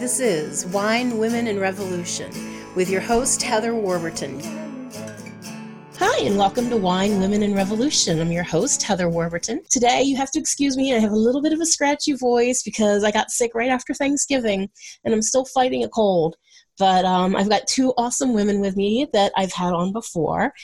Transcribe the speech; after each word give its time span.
This 0.00 0.18
is 0.18 0.64
Wine, 0.64 1.18
Women, 1.18 1.46
and 1.46 1.60
Revolution 1.60 2.32
with 2.74 2.88
your 2.88 3.02
host, 3.02 3.42
Heather 3.42 3.74
Warburton. 3.74 4.40
Hi, 5.98 6.24
and 6.24 6.38
welcome 6.38 6.70
to 6.70 6.78
Wine, 6.78 7.20
Women, 7.20 7.42
and 7.42 7.54
Revolution. 7.54 8.18
I'm 8.18 8.32
your 8.32 8.42
host, 8.42 8.82
Heather 8.82 9.10
Warburton. 9.10 9.60
Today, 9.68 10.00
you 10.00 10.16
have 10.16 10.30
to 10.30 10.38
excuse 10.40 10.74
me, 10.78 10.94
I 10.94 11.00
have 11.00 11.12
a 11.12 11.16
little 11.16 11.42
bit 11.42 11.52
of 11.52 11.60
a 11.60 11.66
scratchy 11.66 12.14
voice 12.14 12.62
because 12.62 13.04
I 13.04 13.10
got 13.10 13.30
sick 13.30 13.50
right 13.54 13.68
after 13.68 13.92
Thanksgiving 13.92 14.70
and 15.04 15.12
I'm 15.12 15.20
still 15.20 15.44
fighting 15.44 15.84
a 15.84 15.88
cold. 15.90 16.36
But 16.78 17.04
um, 17.04 17.36
I've 17.36 17.50
got 17.50 17.66
two 17.66 17.92
awesome 17.98 18.32
women 18.32 18.62
with 18.62 18.78
me 18.78 19.06
that 19.12 19.32
I've 19.36 19.52
had 19.52 19.74
on 19.74 19.92
before. 19.92 20.54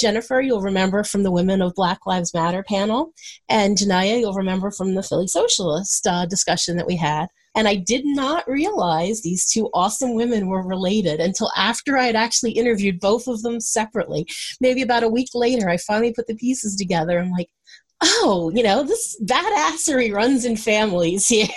Jennifer, 0.00 0.40
you'll 0.40 0.62
remember 0.62 1.04
from 1.04 1.22
the 1.22 1.30
Women 1.30 1.60
of 1.60 1.74
Black 1.74 2.06
Lives 2.06 2.32
Matter 2.32 2.62
panel, 2.62 3.12
and 3.50 3.76
Janaya, 3.76 4.18
you'll 4.18 4.32
remember 4.32 4.70
from 4.70 4.94
the 4.94 5.02
Philly 5.02 5.26
Socialist 5.26 6.06
uh, 6.06 6.24
discussion 6.24 6.78
that 6.78 6.86
we 6.86 6.96
had. 6.96 7.26
And 7.56 7.66
I 7.66 7.76
did 7.76 8.04
not 8.04 8.46
realize 8.46 9.22
these 9.22 9.50
two 9.50 9.70
awesome 9.72 10.14
women 10.14 10.46
were 10.46 10.62
related 10.62 11.20
until 11.20 11.50
after 11.56 11.96
I 11.96 12.04
had 12.04 12.16
actually 12.16 12.52
interviewed 12.52 13.00
both 13.00 13.26
of 13.26 13.42
them 13.42 13.60
separately. 13.60 14.26
Maybe 14.60 14.82
about 14.82 15.02
a 15.02 15.08
week 15.08 15.30
later, 15.34 15.68
I 15.68 15.78
finally 15.78 16.12
put 16.12 16.26
the 16.26 16.36
pieces 16.36 16.76
together. 16.76 17.18
I'm 17.18 17.30
like, 17.30 17.48
oh, 18.02 18.52
you 18.54 18.62
know, 18.62 18.82
this 18.82 19.18
badassery 19.24 20.12
runs 20.12 20.44
in 20.44 20.56
families 20.56 21.26
here. 21.28 21.48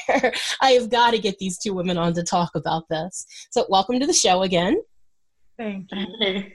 I 0.61 0.71
have 0.71 0.89
got 0.89 1.11
to 1.11 1.19
get 1.19 1.37
these 1.37 1.57
two 1.57 1.73
women 1.73 1.97
on 1.97 2.13
to 2.13 2.23
talk 2.23 2.51
about 2.55 2.83
this. 2.89 3.25
So, 3.51 3.65
welcome 3.69 3.99
to 3.99 4.07
the 4.07 4.13
show 4.13 4.43
again. 4.43 4.81
Thank 5.57 5.89
you. 5.91 6.51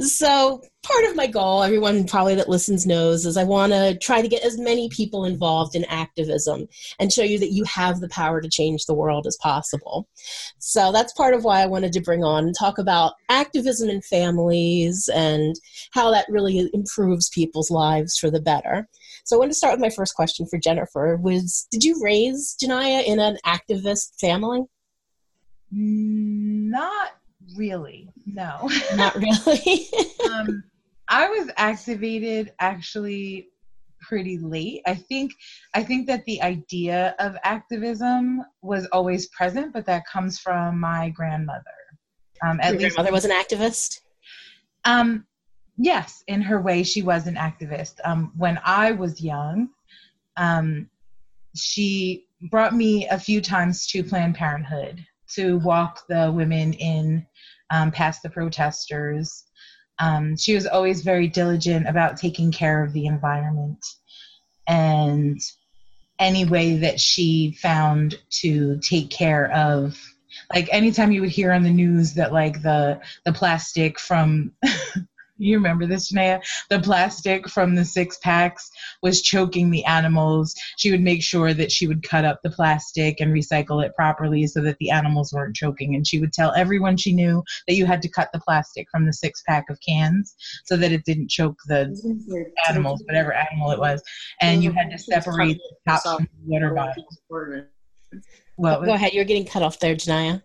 So, 0.00 0.62
part 0.84 1.04
of 1.06 1.16
my 1.16 1.26
goal, 1.26 1.64
everyone 1.64 2.06
probably 2.06 2.36
that 2.36 2.48
listens 2.48 2.86
knows, 2.86 3.26
is 3.26 3.36
I 3.36 3.42
want 3.42 3.72
to 3.72 3.98
try 4.00 4.22
to 4.22 4.28
get 4.28 4.44
as 4.44 4.56
many 4.56 4.88
people 4.90 5.24
involved 5.24 5.74
in 5.74 5.84
activism 5.86 6.68
and 7.00 7.12
show 7.12 7.22
you 7.22 7.38
that 7.40 7.52
you 7.52 7.64
have 7.64 7.98
the 7.98 8.08
power 8.08 8.40
to 8.40 8.48
change 8.48 8.84
the 8.84 8.94
world 8.94 9.26
as 9.26 9.36
possible. 9.42 10.08
So, 10.58 10.92
that's 10.92 11.12
part 11.14 11.34
of 11.34 11.42
why 11.42 11.62
I 11.62 11.66
wanted 11.66 11.92
to 11.94 12.00
bring 12.00 12.22
on 12.22 12.44
and 12.44 12.54
talk 12.56 12.78
about 12.78 13.14
activism 13.28 13.88
in 13.88 14.00
families 14.02 15.08
and 15.12 15.56
how 15.92 16.12
that 16.12 16.26
really 16.28 16.70
improves 16.72 17.28
people's 17.30 17.70
lives 17.70 18.18
for 18.18 18.30
the 18.30 18.40
better. 18.40 18.88
So, 19.24 19.36
I 19.36 19.40
want 19.40 19.50
to 19.50 19.56
start 19.56 19.74
with 19.74 19.80
my 19.80 19.90
first 19.90 20.14
question 20.14 20.46
for 20.46 20.58
Jennifer. 20.58 21.16
Was 21.16 21.66
did 21.72 21.82
you 21.82 22.00
raise 22.00 22.56
Janaya 22.62 23.04
in 23.04 23.18
an 23.18 23.38
activist 23.44 24.20
family? 24.20 24.62
Not 25.72 27.17
really. 27.56 28.10
No. 28.26 28.70
Not 28.94 29.14
really. 29.16 29.88
um, 30.30 30.62
I 31.08 31.28
was 31.28 31.50
activated 31.56 32.52
actually 32.60 33.48
pretty 34.00 34.38
late. 34.38 34.82
I 34.86 34.94
think 34.94 35.32
I 35.74 35.82
think 35.82 36.06
that 36.06 36.24
the 36.24 36.40
idea 36.42 37.14
of 37.18 37.36
activism 37.44 38.44
was 38.62 38.86
always 38.92 39.28
present, 39.28 39.72
but 39.72 39.86
that 39.86 40.06
comes 40.06 40.38
from 40.38 40.78
my 40.78 41.10
grandmother. 41.10 41.62
Um, 42.44 42.60
at 42.60 42.72
Your 42.72 42.82
least 42.82 42.96
grandmother 42.96 43.12
was 43.12 43.24
an 43.24 43.30
activist. 43.32 44.00
Um, 44.84 45.26
yes, 45.76 46.22
in 46.28 46.40
her 46.42 46.60
way, 46.60 46.82
she 46.82 47.02
was 47.02 47.26
an 47.26 47.34
activist. 47.34 47.94
Um, 48.04 48.32
when 48.36 48.60
I 48.64 48.92
was 48.92 49.20
young, 49.20 49.70
um, 50.36 50.88
she 51.56 52.26
brought 52.50 52.74
me 52.74 53.08
a 53.08 53.18
few 53.18 53.40
times 53.40 53.86
to 53.88 54.04
Planned 54.04 54.36
Parenthood 54.36 55.04
to 55.34 55.58
walk 55.58 56.06
the 56.08 56.32
women 56.32 56.72
in 56.74 57.26
um, 57.70 57.90
past 57.90 58.22
the 58.22 58.30
protesters. 58.30 59.44
Um, 59.98 60.36
she 60.36 60.54
was 60.54 60.66
always 60.66 61.02
very 61.02 61.28
diligent 61.28 61.88
about 61.88 62.16
taking 62.16 62.52
care 62.52 62.82
of 62.84 62.92
the 62.92 63.06
environment 63.06 63.84
and 64.66 65.40
any 66.18 66.44
way 66.44 66.76
that 66.78 67.00
she 67.00 67.56
found 67.60 68.18
to 68.30 68.78
take 68.80 69.10
care 69.10 69.50
of 69.52 69.98
like 70.52 70.68
anytime 70.72 71.12
you 71.12 71.20
would 71.20 71.30
hear 71.30 71.52
on 71.52 71.62
the 71.62 71.70
news 71.70 72.14
that 72.14 72.32
like 72.32 72.62
the 72.62 73.00
the 73.24 73.32
plastic 73.32 73.98
from 73.98 74.52
you 75.38 75.56
remember 75.56 75.86
this, 75.86 76.12
Janaya? 76.12 76.42
The 76.68 76.80
plastic 76.80 77.48
from 77.48 77.74
the 77.74 77.84
six 77.84 78.18
packs 78.18 78.70
was 79.02 79.22
choking 79.22 79.70
the 79.70 79.84
animals. 79.84 80.54
She 80.76 80.90
would 80.90 81.00
make 81.00 81.22
sure 81.22 81.54
that 81.54 81.72
she 81.72 81.86
would 81.86 82.02
cut 82.02 82.24
up 82.24 82.40
the 82.42 82.50
plastic 82.50 83.20
and 83.20 83.32
recycle 83.32 83.84
it 83.84 83.94
properly 83.94 84.46
so 84.46 84.60
that 84.62 84.76
the 84.78 84.90
animals 84.90 85.32
weren't 85.32 85.56
choking. 85.56 85.94
And 85.94 86.06
she 86.06 86.18
would 86.18 86.32
tell 86.32 86.52
everyone 86.54 86.96
she 86.96 87.12
knew 87.12 87.42
that 87.66 87.74
you 87.74 87.86
had 87.86 88.02
to 88.02 88.08
cut 88.08 88.30
the 88.32 88.40
plastic 88.40 88.88
from 88.90 89.06
the 89.06 89.12
six 89.12 89.42
pack 89.46 89.70
of 89.70 89.78
cans 89.86 90.34
so 90.64 90.76
that 90.76 90.92
it 90.92 91.04
didn't 91.04 91.30
choke 91.30 91.56
the 91.66 91.94
animals, 92.68 93.02
whatever 93.06 93.32
animal 93.32 93.70
it 93.70 93.78
was. 93.78 94.02
And 94.40 94.62
you 94.62 94.72
had 94.72 94.90
to 94.90 94.98
separate 94.98 95.58
the 95.58 95.92
tops 95.92 96.02
from 96.02 96.28
the 96.44 96.50
water 96.50 96.74
bottles. 96.74 97.20
Well, 98.56 98.84
go 98.84 98.94
ahead. 98.94 99.12
You're 99.12 99.24
getting 99.24 99.44
cut 99.44 99.62
off 99.62 99.78
there, 99.78 99.94
Janaya 99.94 100.42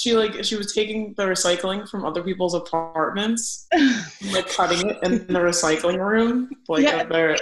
she 0.00 0.14
like 0.14 0.44
she 0.44 0.56
was 0.56 0.72
taking 0.72 1.14
the 1.16 1.24
recycling 1.24 1.88
from 1.88 2.04
other 2.04 2.22
people's 2.22 2.54
apartments, 2.54 3.66
like 4.32 4.48
cutting 4.48 4.88
it 4.88 4.98
in 5.02 5.26
the 5.26 5.38
recycling 5.38 5.98
room, 5.98 6.50
like 6.68 6.84
yeah. 6.84 7.04
there. 7.04 7.36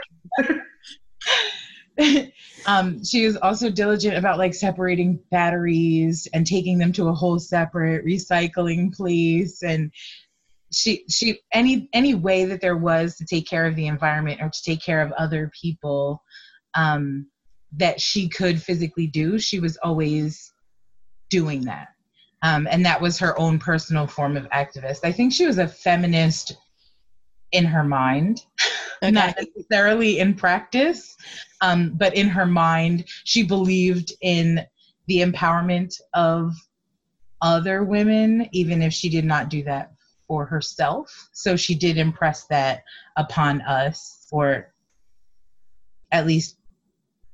um, 2.67 3.05
she 3.05 3.27
was 3.27 3.37
also 3.37 3.71
diligent 3.71 4.17
about 4.17 4.39
like 4.39 4.55
separating 4.55 5.21
batteries 5.31 6.27
and 6.33 6.47
taking 6.47 6.79
them 6.79 6.93
to 6.93 7.09
a 7.09 7.15
whole 7.15 7.39
separate 7.39 8.05
recycling 8.05 8.95
place 8.95 9.63
and 9.63 9.93
she 10.73 11.05
she 11.11 11.41
any 11.53 11.89
any 11.93 12.15
way 12.15 12.45
that 12.45 12.61
there 12.61 12.77
was 12.77 13.17
to 13.17 13.25
take 13.25 13.47
care 13.47 13.67
of 13.67 13.75
the 13.77 13.87
environment 13.87 14.41
or 14.41 14.49
to 14.49 14.63
take 14.65 14.81
care 14.81 15.03
of 15.03 15.13
other 15.13 15.51
people 15.61 16.23
um, 16.75 17.27
that 17.73 18.01
she 18.01 18.29
could 18.29 18.63
physically 18.63 19.07
do 19.07 19.39
she 19.39 19.59
was 19.61 19.77
always 19.83 20.53
doing 21.29 21.63
that 21.65 21.89
um, 22.43 22.67
and 22.71 22.85
that 22.85 23.01
was 23.01 23.19
her 23.19 23.39
own 23.39 23.59
personal 23.59 24.07
form 24.07 24.37
of 24.37 24.49
activist. 24.51 25.01
I 25.05 25.13
think 25.13 25.33
she 25.33 25.47
was 25.47 25.59
a 25.59 25.69
feminist 25.69 26.57
in 27.53 27.65
her 27.65 27.85
mind, 27.85 28.45
okay. 29.03 29.11
not 29.11 29.37
necessarily 29.37 30.19
in 30.19 30.35
practice, 30.35 31.17
um, 31.61 31.93
but 31.97 32.15
in 32.15 32.29
her 32.29 32.47
mind, 32.47 33.05
she 33.25 33.43
believed 33.43 34.13
in 34.23 34.65
the 35.07 35.19
empowerment 35.21 36.01
of 36.15 36.55
other 37.43 37.85
women, 37.85 38.49
even 38.53 38.83
if 38.83 38.93
she 38.93 39.09
did 39.09 39.25
not 39.25 39.49
do 39.49 39.63
that 39.65 39.93
for 40.29 40.47
herself. 40.47 41.29
So 41.33 41.57
she 41.57 41.75
did 41.75 41.99
impress 41.99 42.47
that 42.47 42.85
upon 43.17 43.63
us, 43.63 44.29
or 44.31 44.73
at 46.13 46.27
least 46.27 46.60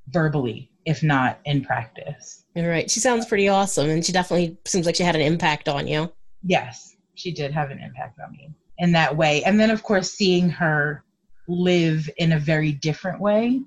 verbally, 0.09 0.71
if 0.84 1.03
not 1.03 1.41
in 1.44 1.65
practice. 1.65 2.44
All 2.56 2.67
right. 2.67 2.91
She 2.91 3.00
sounds 3.00 3.27
pretty 3.27 3.49
awesome, 3.49 3.91
and 3.91 4.05
she 4.05 4.12
definitely 4.12 4.59
seems 4.65 4.87
like 4.87 4.97
she 4.97 5.03
had 5.03 5.17
an 5.17 5.22
impact 5.22 5.69
on 5.69 5.87
you. 5.87 6.12
Yes, 6.43 6.97
she 7.15 7.33
did 7.33 7.53
have 7.53 7.71
an 7.71 7.81
impact 7.81 8.19
on 8.25 8.33
me 8.33 8.50
in 8.78 8.93
that 8.93 9.16
way. 9.16 9.43
And 9.45 9.59
then, 9.59 9.71
of 9.71 9.83
course, 9.83 10.11
seeing 10.12 10.49
her 10.50 11.05
live 11.49 12.09
in 12.19 12.33
a 12.33 12.39
very 12.39 12.72
different 12.72 13.21
way 13.21 13.61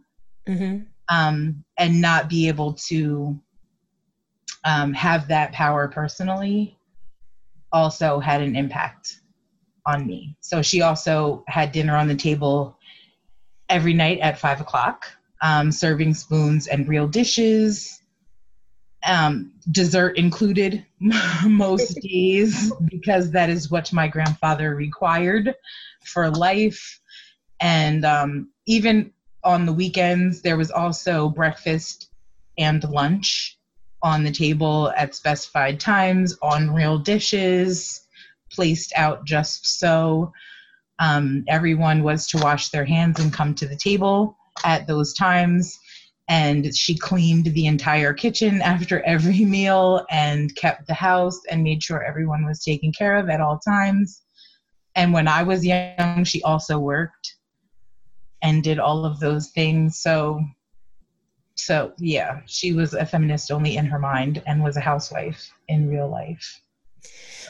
mm-hmm. 0.47 0.83
um, 1.09 1.63
and 1.78 2.01
not 2.01 2.29
be 2.29 2.47
able 2.47 2.73
to 2.73 3.39
um, 4.66 4.94
have 4.94 5.28
that 5.28 5.51
power 5.51 5.88
personally 5.88 6.78
also 7.72 8.19
had 8.19 8.41
an 8.41 8.55
impact 8.55 9.22
on 9.85 10.05
me. 10.05 10.35
So 10.41 10.61
she 10.61 10.81
also 10.81 11.44
had 11.47 11.72
dinner 11.72 11.95
on 11.95 12.07
the 12.07 12.16
table 12.16 12.78
every 13.69 13.94
night 13.94 14.19
at 14.19 14.38
five 14.38 14.59
o'clock 14.59 15.05
um, 15.41 15.72
serving 15.72 16.13
spoons 16.13 16.67
and 16.67 16.88
real 16.88 17.07
dishes, 17.07 18.01
um, 19.05 19.53
dessert 19.72 20.17
included 20.17 20.85
most 21.45 21.94
days 22.01 22.72
because 22.85 23.31
that 23.31 23.49
is 23.49 23.72
what 23.72 23.91
my 23.94 24.07
grandfather 24.07 24.75
required 24.75 25.55
for 26.03 26.29
life. 26.29 26.99
And 27.61 28.05
um, 28.05 28.49
even 28.66 29.11
on 29.44 29.66
the 29.66 29.73
weekends, 29.73 30.41
there 30.41 30.58
was 30.58 30.72
also 30.72 31.29
breakfast 31.29 32.09
and 32.58 32.84
lunch 32.90 33.58
on 34.02 34.23
the 34.23 34.31
table 34.31 34.91
at 34.96 35.16
specified 35.16 35.79
times 35.79 36.37
on 36.41 36.72
real 36.72 36.97
dishes, 36.97 38.05
placed 38.52 38.93
out 38.96 39.25
just 39.25 39.79
so. 39.79 40.31
Um, 40.99 41.46
everyone 41.47 42.03
was 42.03 42.28
to 42.28 42.37
wash 42.40 42.69
their 42.69 42.84
hands 42.84 43.19
and 43.19 43.31
come 43.31 43.55
to 43.55 43.67
the 43.67 43.78
table 43.78 44.37
at 44.64 44.88
those 44.88 45.14
times 45.14 45.79
and 46.29 46.76
she 46.76 46.96
cleaned 46.96 47.46
the 47.46 47.66
entire 47.66 48.14
kitchen 48.14 48.61
after 48.61 49.02
every 49.02 49.44
meal 49.46 50.06
and 50.11 50.56
kept 50.56 50.88
the 50.88 50.94
house 50.94 51.40
and 51.50 51.64
made 51.64 51.82
sure 51.82 52.03
everyone 52.03 52.46
was 52.46 52.64
taken 52.64 52.91
care 52.94 53.16
of 53.16 53.29
at 53.29 53.41
all 53.41 53.59
times. 53.59 54.22
And 54.96 55.11
when 55.14 55.28
i 55.28 55.44
was 55.44 55.66
young 55.66 56.23
she 56.23 56.41
also 56.44 56.78
worked 56.79 57.35
and 58.41 58.64
did 58.64 58.79
all 58.79 59.06
of 59.06 59.20
those 59.20 59.50
things. 59.50 60.00
So 60.00 60.41
so 61.55 61.91
yeah 61.97 62.40
she 62.46 62.72
was 62.73 62.94
a 62.94 63.05
feminist 63.05 63.52
only 63.52 63.76
in 63.76 63.85
her 63.85 64.00
mind 64.00 64.41
and 64.47 64.64
was 64.64 64.78
a 64.78 64.82
housewife 64.82 65.52
in 65.67 65.90
real 65.90 66.09
life 66.09 66.62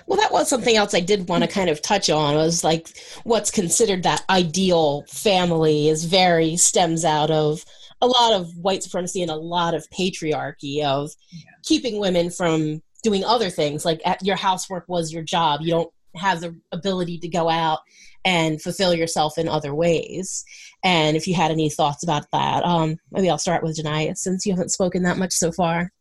well, 0.10 0.20
that 0.20 0.32
was 0.32 0.50
something 0.50 0.76
else 0.76 0.94
I 0.94 1.02
did 1.02 1.30
want 1.30 1.44
to 1.44 1.50
kind 1.50 1.70
of 1.70 1.82
touch 1.82 2.10
on 2.10 2.36
was 2.36 2.64
like 2.64 2.90
what's 3.24 3.52
considered 3.52 4.04
that 4.04 4.24
ideal 4.30 5.06
family 5.08 5.88
is 5.88 6.06
very 6.06 6.56
stems 6.58 7.06
out 7.06 7.30
of 7.30 7.64
a 8.02 8.08
lot 8.08 8.34
of 8.34 8.56
white 8.58 8.82
supremacy 8.82 9.22
and 9.22 9.30
a 9.30 9.36
lot 9.36 9.74
of 9.74 9.88
patriarchy 9.92 10.84
of 10.84 11.12
yeah. 11.32 11.44
keeping 11.64 12.00
women 12.00 12.30
from 12.32 12.82
doing 13.04 13.24
other 13.24 13.50
things 13.50 13.86
like 13.86 14.02
your 14.22 14.36
housework 14.36 14.86
was 14.88 15.14
your 15.14 15.24
job. 15.24 15.62
You 15.62 15.72
don't 15.72 15.94
have 16.16 16.42
the 16.42 16.60
ability 16.72 17.20
to 17.20 17.28
go 17.28 17.50
out 17.50 17.80
and 18.26 18.62
fulfill 18.62 18.94
yourself 18.94 19.38
in 19.38 19.48
other 19.48 19.76
ways. 19.76 20.44
And 20.84 21.16
if 21.16 21.28
you 21.28 21.36
had 21.36 21.52
any 21.52 21.70
thoughts 21.70 22.04
about 22.04 22.26
that 22.32 22.66
um, 22.66 22.98
maybe 23.12 23.30
i'll 23.30 23.38
start 23.38 23.64
with 23.64 23.78
janiyah 23.78 24.18
since 24.18 24.46
you 24.46 24.54
haven't 24.54 24.72
spoken 24.72 25.04
that 25.04 25.18
much 25.18 25.34
so 25.34 25.52
far. 25.52 25.92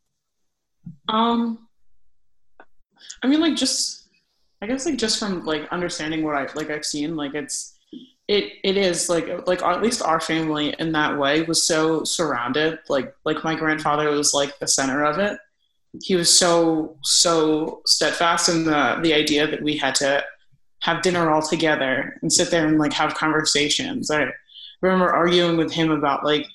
Um 1.08 1.67
i 3.22 3.26
mean 3.26 3.40
like 3.40 3.56
just 3.56 4.08
i 4.62 4.66
guess 4.66 4.86
like 4.86 4.96
just 4.96 5.18
from 5.18 5.44
like 5.44 5.66
understanding 5.70 6.22
what 6.22 6.34
i 6.34 6.46
like 6.54 6.70
i've 6.70 6.84
seen 6.84 7.16
like 7.16 7.34
it's 7.34 7.78
it 8.28 8.52
it 8.62 8.76
is 8.76 9.08
like 9.08 9.46
like 9.46 9.62
at 9.62 9.82
least 9.82 10.02
our 10.02 10.20
family 10.20 10.74
in 10.78 10.92
that 10.92 11.18
way 11.18 11.42
was 11.42 11.66
so 11.66 12.04
surrounded 12.04 12.78
like 12.88 13.14
like 13.24 13.42
my 13.42 13.54
grandfather 13.54 14.10
was 14.10 14.34
like 14.34 14.56
the 14.58 14.68
center 14.68 15.04
of 15.04 15.18
it. 15.18 15.38
He 16.02 16.14
was 16.14 16.38
so 16.38 16.98
so 17.02 17.80
steadfast 17.86 18.50
in 18.50 18.64
the 18.64 18.98
the 19.02 19.14
idea 19.14 19.46
that 19.46 19.62
we 19.62 19.78
had 19.78 19.94
to 19.96 20.22
have 20.82 21.02
dinner 21.02 21.30
all 21.30 21.42
together 21.42 22.18
and 22.22 22.32
sit 22.32 22.50
there 22.50 22.66
and 22.66 22.78
like 22.78 22.92
have 22.92 23.14
conversations. 23.14 24.10
I 24.10 24.26
remember 24.82 25.10
arguing 25.10 25.56
with 25.56 25.72
him 25.72 25.90
about 25.90 26.24
like 26.24 26.46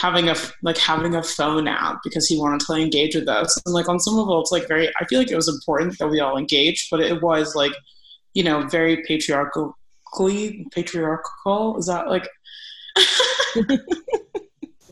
having 0.00 0.28
a 0.28 0.36
like 0.62 0.78
having 0.78 1.14
a 1.14 1.22
phone 1.22 1.68
app 1.68 1.98
because 2.02 2.26
he 2.26 2.38
wanted 2.38 2.60
to 2.60 2.72
like, 2.72 2.82
engage 2.82 3.14
with 3.14 3.28
us. 3.28 3.60
And 3.64 3.74
like 3.74 3.88
on 3.88 4.00
some 4.00 4.14
level 4.14 4.40
it's 4.40 4.52
like 4.52 4.68
very 4.68 4.88
i 5.00 5.04
feel 5.06 5.18
like 5.18 5.30
it 5.30 5.36
was 5.36 5.48
important 5.48 5.98
that 5.98 6.08
we 6.08 6.20
all 6.20 6.36
engage 6.36 6.88
but 6.90 7.00
it 7.00 7.20
was 7.22 7.54
like 7.54 7.72
you 8.34 8.42
know 8.42 8.66
very 8.68 9.02
patriarchal 9.06 9.76
patriarchal 10.72 11.78
is 11.78 11.86
that 11.86 12.08
like 12.08 12.28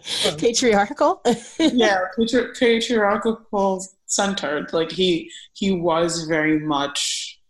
patriarchal? 0.39 1.23
Yeah 1.59 2.01
patri- 2.17 2.53
patriarchal 2.59 3.85
centered. 4.07 4.73
Like 4.73 4.91
he 4.91 5.31
he 5.55 5.73
was 5.73 6.25
very 6.25 6.59
much 6.59 7.41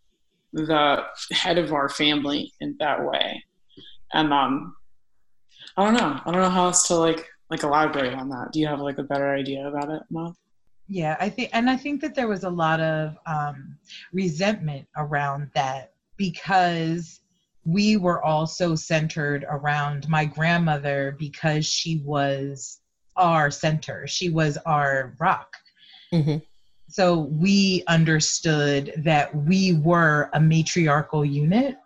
the 0.53 1.05
head 1.33 1.59
of 1.59 1.73
our 1.73 1.89
family 1.89 2.53
in 2.61 2.77
that 2.81 3.05
way. 3.05 3.45
And 4.13 4.33
um 4.33 4.75
i 5.77 5.85
don't 5.85 5.95
know. 5.95 6.21
I 6.25 6.33
don't 6.33 6.43
know 6.43 6.51
how 6.51 6.67
else 6.67 6.89
to 6.89 6.97
like 6.97 7.27
like 7.51 7.63
elaborate 7.63 8.15
on 8.15 8.29
that 8.29 8.53
do 8.53 8.61
you 8.61 8.67
have 8.67 8.81
like 8.81 8.99
a 8.99 9.03
better 9.03 9.35
idea 9.35 9.67
about 9.67 9.91
it 9.91 10.03
Mom? 10.11 10.35
yeah 10.89 11.17
i 11.21 11.29
think 11.29 11.51
and 11.53 11.69
i 11.69 11.77
think 11.77 12.01
that 12.01 12.15
there 12.15 12.29
was 12.29 12.45
a 12.45 12.51
lot 12.51 12.81
of 12.81 13.17
um 13.27 13.77
resentment 14.13 14.87
around 14.97 15.51
that 15.55 15.93
because 16.17 17.21
we 17.69 17.99
were 17.99 18.25
also 18.25 18.75
centered 18.75 19.45
around 19.51 20.09
my 20.09 20.25
grandmother 20.25 21.15
because 21.19 21.67
she 21.67 22.01
was 22.05 22.81
our 23.19 23.51
center. 23.51 24.07
She 24.07 24.31
was 24.31 24.57
our 24.65 25.15
rock. 25.19 25.55
Mm-hmm. 26.13 26.39
So 26.89 27.19
we 27.19 27.83
understood 27.87 28.95
that 29.05 29.35
we 29.35 29.75
were 29.75 30.31
a 30.33 30.41
matriarchal 30.41 31.25
unit 31.25 31.77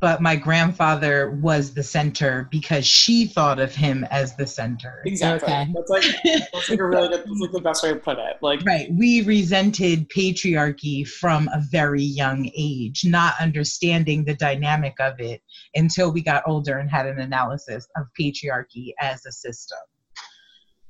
but 0.00 0.20
my 0.20 0.36
grandfather 0.36 1.30
was 1.30 1.72
the 1.72 1.82
center 1.82 2.48
because 2.50 2.86
she 2.86 3.26
thought 3.26 3.58
of 3.58 3.74
him 3.74 4.04
as 4.10 4.36
the 4.36 4.46
center. 4.46 5.02
Exactly. 5.06 5.52
Okay. 5.52 5.72
That's 5.74 5.90
like 5.90 6.04
that's 6.52 6.70
like 6.70 6.78
a 6.78 6.84
really 6.84 7.08
good, 7.08 7.20
that's 7.20 7.40
like 7.40 7.52
the 7.52 7.60
best 7.60 7.82
way 7.82 7.90
to 7.90 7.96
put 7.96 8.18
it. 8.18 8.36
Like 8.42 8.62
right, 8.64 8.88
we 8.92 9.22
resented 9.22 10.08
patriarchy 10.10 11.06
from 11.06 11.48
a 11.48 11.62
very 11.70 12.02
young 12.02 12.50
age, 12.56 13.04
not 13.04 13.34
understanding 13.40 14.24
the 14.24 14.34
dynamic 14.34 14.94
of 15.00 15.18
it 15.20 15.42
until 15.74 16.12
we 16.12 16.22
got 16.22 16.42
older 16.46 16.78
and 16.78 16.90
had 16.90 17.06
an 17.06 17.18
analysis 17.18 17.86
of 17.96 18.06
patriarchy 18.18 18.92
as 19.00 19.24
a 19.24 19.32
system. 19.32 19.78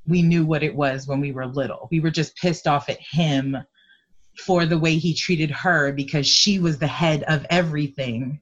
We 0.06 0.22
knew 0.22 0.44
what 0.44 0.62
it 0.62 0.74
was 0.74 1.06
when 1.06 1.20
we 1.20 1.32
were 1.32 1.46
little. 1.46 1.88
We 1.90 2.00
were 2.00 2.10
just 2.10 2.36
pissed 2.36 2.66
off 2.66 2.88
at 2.88 3.00
him 3.00 3.56
for 4.38 4.66
the 4.66 4.78
way 4.78 4.96
he 4.98 5.14
treated 5.14 5.50
her 5.50 5.92
because 5.92 6.26
she 6.26 6.58
was 6.58 6.78
the 6.78 6.86
head 6.86 7.22
of 7.24 7.46
everything 7.50 8.40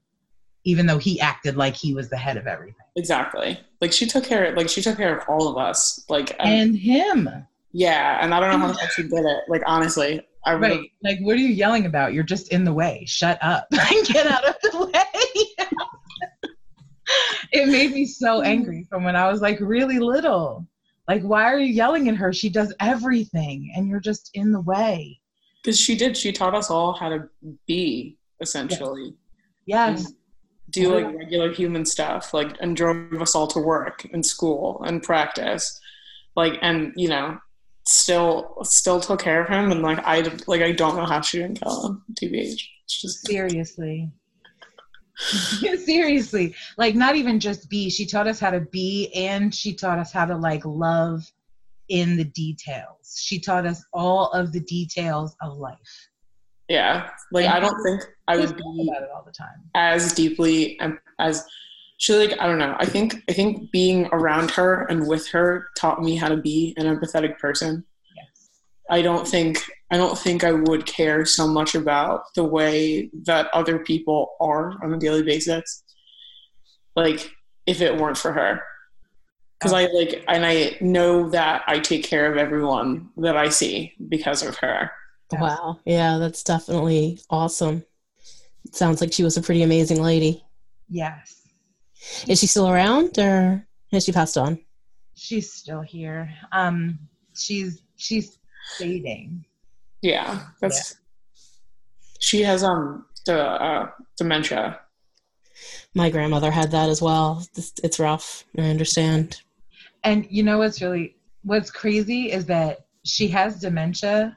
even 0.65 0.87
though 0.87 0.99
he 0.99 1.21
acted 1.21 1.57
like 1.57 1.75
he 1.75 1.95
was 1.95 2.09
the 2.09 2.17
head 2.17 2.37
of 2.37 2.47
everything. 2.47 2.87
Exactly. 2.97 3.61
Like 3.81 3.93
she 3.93 4.07
took 4.07 4.25
care 4.25 4.47
of, 4.47 4.57
like 4.57 4.69
she 4.69 4.83
took 4.83 4.97
care 4.97 5.17
of 5.17 5.29
all 5.29 5.49
of 5.49 5.59
us. 5.59 6.05
Like 6.09 6.35
and 6.41 6.75
him. 6.77 7.29
Yeah, 7.73 8.19
and 8.23 8.35
I 8.35 8.41
don't 8.41 8.61
know 8.61 8.69
how 8.69 8.87
she 8.89 9.03
did 9.03 9.25
it. 9.25 9.45
Like 9.49 9.63
honestly, 9.67 10.27
I 10.47 10.55
right. 10.55 10.91
Like 11.03 11.19
what 11.21 11.35
are 11.35 11.41
you 11.41 11.49
yelling 11.49 11.87
about? 11.87 12.15
You're 12.15 12.25
just 12.25 12.49
in 12.49 12.65
the 12.65 12.73
way. 12.73 13.05
Shut 13.07 13.39
up. 13.43 13.69
Get 13.71 14.27
out 14.27 14.45
of 14.45 14.57
the 14.63 14.87
way. 14.87 15.69
it 17.53 17.69
made 17.69 17.93
me 17.93 18.07
so 18.07 18.41
angry 18.43 18.87
from 18.89 19.05
when 19.05 19.17
I 19.17 19.31
was 19.31 19.43
like 19.43 19.61
really 19.61 19.99
little. 19.99 20.67
Like 21.09 21.23
why 21.23 21.45
are 21.45 21.59
you 21.59 21.73
yelling 21.73 22.09
at 22.09 22.17
her? 22.17 22.33
She 22.33 22.49
does 22.49 22.75
everything 22.81 23.71
and 23.77 23.89
you're 23.89 24.01
just 24.01 24.31
in 24.33 24.53
the 24.53 24.61
way. 24.63 25.21
Cuz 25.63 25.79
she 25.79 25.95
did. 25.97 26.17
She 26.17 26.33
taught 26.33 26.55
us 26.55 26.71
all 26.71 26.95
how 26.95 27.11
to 27.11 27.29
be 27.67 28.17
essentially. 28.41 29.15
Yes. 29.67 30.03
yes 30.03 30.13
do 30.75 30.94
like 30.94 31.06
mm-hmm. 31.06 31.19
regular 31.19 31.53
human 31.53 31.85
stuff, 31.85 32.35
like 32.35 32.56
and 32.61 32.76
drove 32.76 33.21
us 33.21 33.35
all 33.35 33.47
to 33.49 33.59
work 33.59 34.06
and 34.12 34.25
school 34.25 34.82
and 34.85 35.03
practice, 35.03 35.81
like 36.37 36.59
and 36.62 36.93
you 36.97 37.09
know, 37.09 37.38
still 37.87 38.56
still 38.62 39.00
took 39.00 39.21
care 39.21 39.43
of 39.43 39.49
him 39.49 39.71
and 39.71 39.82
like 39.82 39.99
I 40.00 40.21
like 40.47 40.62
I 40.62 40.73
don't 40.73 40.97
know 40.97 41.06
how 41.06 41.21
she 41.21 41.38
didn't 41.38 41.61
kill 41.61 41.87
him. 41.87 42.03
TBH, 42.21 42.61
it's 42.85 43.00
just 43.00 43.26
seriously. 43.26 44.11
seriously. 45.85 46.55
Like 46.77 46.94
not 46.94 47.17
even 47.17 47.41
just 47.41 47.70
be 47.70 47.88
she 47.91 48.06
taught 48.06 48.27
us 48.27 48.41
how 48.41 48.50
to 48.50 48.61
be 48.61 49.12
and 49.15 49.55
she 49.55 49.75
taught 49.75 49.99
us 49.99 50.12
how 50.12 50.27
to 50.27 50.37
like 50.37 50.65
love 50.65 51.23
in 51.88 52.17
the 52.17 52.25
details. 52.25 53.20
She 53.23 53.38
taught 53.38 53.67
us 53.67 53.85
all 53.93 54.31
of 54.32 54.53
the 54.53 54.61
details 54.61 55.37
of 55.41 55.56
life 55.56 56.09
yeah, 56.69 57.11
like 57.33 57.45
and 57.45 57.55
I 57.55 57.61
don't 57.61 57.83
think 57.83 58.03
I 58.27 58.37
would 58.37 58.57
be 58.57 58.89
about 58.89 59.03
it 59.03 59.09
all 59.15 59.23
the 59.25 59.33
time 59.33 59.71
as 59.75 60.13
deeply 60.13 60.79
and 60.81 60.99
as 61.19 61.47
she 61.99 62.15
like 62.15 62.39
I 62.41 62.47
don't 62.47 62.59
know. 62.59 62.77
I 62.79 62.87
think 62.87 63.17
I 63.29 63.33
think 63.33 63.71
being 63.71 64.07
around 64.13 64.51
her 64.53 64.85
and 64.87 65.07
with 65.07 65.29
her 65.29 65.69
taught 65.77 66.03
me 66.03 66.17
how 66.17 66.29
to 66.29 66.37
be 66.37 66.75
an 66.77 66.87
empathetic 66.87 67.39
person. 67.39 67.85
Yes. 68.17 68.51
I 68.91 69.03
don't 69.03 69.27
think 69.29 69.63
I 69.91 69.97
don't 69.97 70.19
think 70.19 70.43
I 70.43 70.53
would 70.53 70.87
care 70.87 71.25
so 71.25 71.47
much 71.47 71.75
about 71.75 72.35
the 72.35 72.45
way 72.45 73.11
that 73.25 73.49
other 73.53 73.79
people 73.79 74.35
are 74.41 74.73
on 74.83 74.93
a 74.93 74.99
daily 74.99 75.23
basis. 75.23 75.85
Like 76.97 77.31
if 77.67 77.81
it 77.81 77.97
weren't 77.97 78.19
for 78.19 78.33
her. 78.33 78.63
Cuz 79.61 79.73
I 79.73 79.87
like 79.87 80.25
and 80.29 80.45
I 80.45 80.77
know 80.81 81.31
that 81.31 81.63
I 81.67 81.79
take 81.79 82.05
care 82.05 82.31
of 82.31 82.39
everyone 82.39 83.11
that 83.19 83.37
I 83.37 83.51
see 83.51 83.94
because 84.09 84.43
of 84.43 84.56
her. 84.56 84.91
Wow. 85.41 85.79
Yeah, 85.84 86.19
that's 86.19 86.43
definitely 86.43 87.20
awesome. 87.31 87.84
It 88.64 88.74
sounds 88.74 89.00
like 89.00 89.12
she 89.12 89.24
was 89.24 89.36
a 89.36 89.43
pretty 89.43 89.62
amazing 89.62 90.03
lady. 90.03 90.44
Yes. 90.88 91.48
Is 92.26 92.41
she 92.41 92.46
still 92.46 92.69
around 92.69 93.19
or 93.19 93.67
has 93.93 94.05
she 94.05 94.12
passed 94.12 94.36
on? 94.36 94.58
She's 95.14 95.53
still 95.53 95.81
here. 95.81 96.32
Um 96.53 96.98
she's 97.34 97.82
she's 97.96 98.38
fading. 98.79 99.44
Yeah, 100.03 100.41
that's 100.60 100.93
yeah. 100.93 101.41
she 102.19 102.43
has 102.43 102.62
um 102.62 103.06
the 103.24 103.41
uh, 103.41 103.91
dementia. 104.17 104.81
My 105.94 106.10
grandmother 106.10 106.50
had 106.50 106.72
that 106.72 106.88
as 106.88 107.00
well. 107.00 107.46
It's, 107.56 107.72
it's 107.82 107.98
rough. 107.98 108.44
I 108.58 108.62
understand. 108.62 109.41
And 110.03 110.26
you 110.29 110.43
know 110.43 110.58
what's 110.58 110.82
really 110.82 111.17
what's 111.43 111.70
crazy 111.70 112.32
is 112.32 112.46
that 112.46 112.86
she 113.05 113.29
has 113.29 113.60
dementia, 113.60 114.36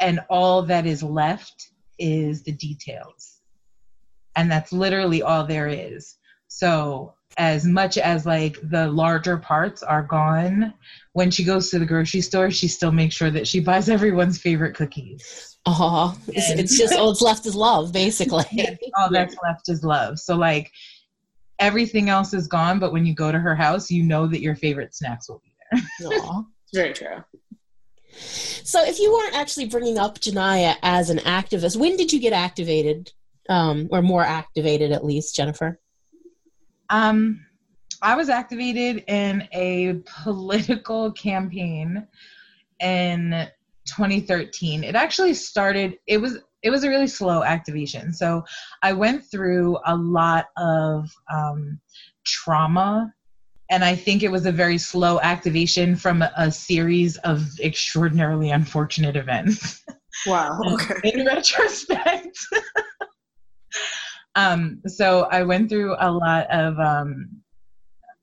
and 0.00 0.20
all 0.28 0.62
that 0.62 0.86
is 0.86 1.02
left 1.02 1.70
is 1.98 2.42
the 2.42 2.52
details. 2.52 3.40
And 4.36 4.50
that's 4.50 4.72
literally 4.72 5.22
all 5.22 5.44
there 5.44 5.68
is. 5.68 6.16
So 6.48 7.14
as 7.36 7.64
much 7.64 7.98
as 7.98 8.26
like 8.26 8.56
the 8.70 8.88
larger 8.88 9.36
parts 9.36 9.82
are 9.82 10.02
gone 10.02 10.74
when 11.12 11.30
she 11.30 11.44
goes 11.44 11.70
to 11.70 11.78
the 11.78 11.86
grocery 11.86 12.20
store 12.20 12.50
she 12.50 12.66
still 12.66 12.90
makes 12.90 13.14
sure 13.14 13.30
that 13.30 13.46
she 13.46 13.60
buys 13.60 13.88
everyone's 13.88 14.38
favorite 14.38 14.74
cookies. 14.74 15.56
Oh 15.66 16.18
it's, 16.28 16.50
it's, 16.50 16.78
just 16.78 16.94
all 16.94 17.08
that's 17.08 17.22
left 17.22 17.46
is 17.46 17.54
love 17.54 17.92
basically. 17.92 18.44
Yes, 18.52 18.76
all 18.96 19.10
that's 19.10 19.36
left 19.42 19.68
is 19.68 19.84
love. 19.84 20.18
So 20.18 20.36
like 20.36 20.70
everything 21.58 22.08
else 22.08 22.34
is 22.34 22.48
gone 22.48 22.78
but 22.78 22.92
when 22.92 23.04
you 23.06 23.14
go 23.14 23.30
to 23.30 23.38
her 23.38 23.54
house 23.54 23.90
you 23.90 24.02
know 24.02 24.26
that 24.26 24.40
your 24.40 24.54
favorite 24.54 24.94
snacks 24.94 25.28
will 25.28 25.42
be 25.44 25.52
there. 25.70 25.82
Aww. 26.10 26.46
very 26.74 26.92
true 26.92 27.22
so, 28.18 28.84
if 28.84 28.98
you 28.98 29.12
weren't 29.12 29.34
actually 29.34 29.66
bringing 29.66 29.98
up 29.98 30.18
Janiyah 30.18 30.76
as 30.82 31.10
an 31.10 31.18
activist, 31.18 31.76
when 31.76 31.96
did 31.96 32.12
you 32.12 32.20
get 32.20 32.32
activated, 32.32 33.12
um, 33.48 33.88
or 33.90 34.02
more 34.02 34.22
activated 34.22 34.92
at 34.92 35.04
least, 35.04 35.34
Jennifer? 35.34 35.78
Um, 36.90 37.44
I 38.00 38.16
was 38.16 38.28
activated 38.28 39.04
in 39.08 39.48
a 39.52 40.00
political 40.22 41.12
campaign 41.12 42.06
in 42.80 43.48
2013. 43.86 44.84
It 44.84 44.94
actually 44.94 45.34
started. 45.34 45.98
It 46.06 46.18
was 46.18 46.38
it 46.62 46.70
was 46.70 46.84
a 46.84 46.88
really 46.88 47.06
slow 47.06 47.44
activation. 47.44 48.12
So 48.12 48.44
I 48.82 48.92
went 48.92 49.24
through 49.24 49.78
a 49.86 49.94
lot 49.96 50.46
of 50.56 51.08
um, 51.32 51.80
trauma 52.24 53.12
and 53.70 53.84
I 53.84 53.94
think 53.94 54.22
it 54.22 54.30
was 54.30 54.46
a 54.46 54.52
very 54.52 54.78
slow 54.78 55.20
activation 55.20 55.94
from 55.94 56.22
a, 56.22 56.50
series 56.50 57.16
of 57.18 57.46
extraordinarily 57.60 58.50
unfortunate 58.50 59.16
events. 59.16 59.84
Wow. 60.26 60.58
Okay. 60.72 61.12
In 61.12 61.24
retrospect. 61.24 62.36
um, 64.34 64.82
so 64.84 65.28
I 65.30 65.44
went 65.44 65.68
through 65.68 65.94
a 66.00 66.10
lot 66.10 66.50
of 66.50 66.76
um, 66.80 67.28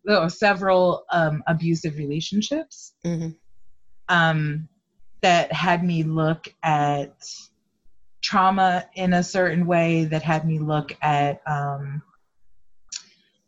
oh, 0.10 0.28
several 0.28 1.06
um, 1.14 1.42
abusive 1.48 1.98
relationships 1.98 2.96
mm-hmm. 3.06 3.30
um, 4.10 4.68
that 5.22 5.54
had 5.54 5.86
me 5.86 6.04
look 6.04 6.54
at 6.64 7.16
trauma 8.22 8.86
in 8.96 9.14
a 9.14 9.24
certain 9.24 9.66
way, 9.66 10.04
that 10.04 10.22
had 10.22 10.46
me 10.46 10.60
look 10.60 10.98
at 11.02 11.42
um, 11.48 12.02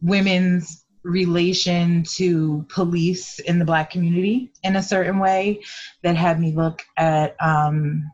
women's 0.02 0.86
relation 1.08 2.04
to 2.04 2.66
police 2.70 3.40
in 3.40 3.60
the 3.60 3.66
black 3.66 3.90
community 3.90 4.52
in 4.64 4.76
a 4.76 4.84
certain 4.84 5.20
way, 5.20 5.62
that 6.04 6.16
had 6.16 6.40
me 6.40 6.52
look 6.52 6.84
at 6.98 7.36
um, 7.42 8.12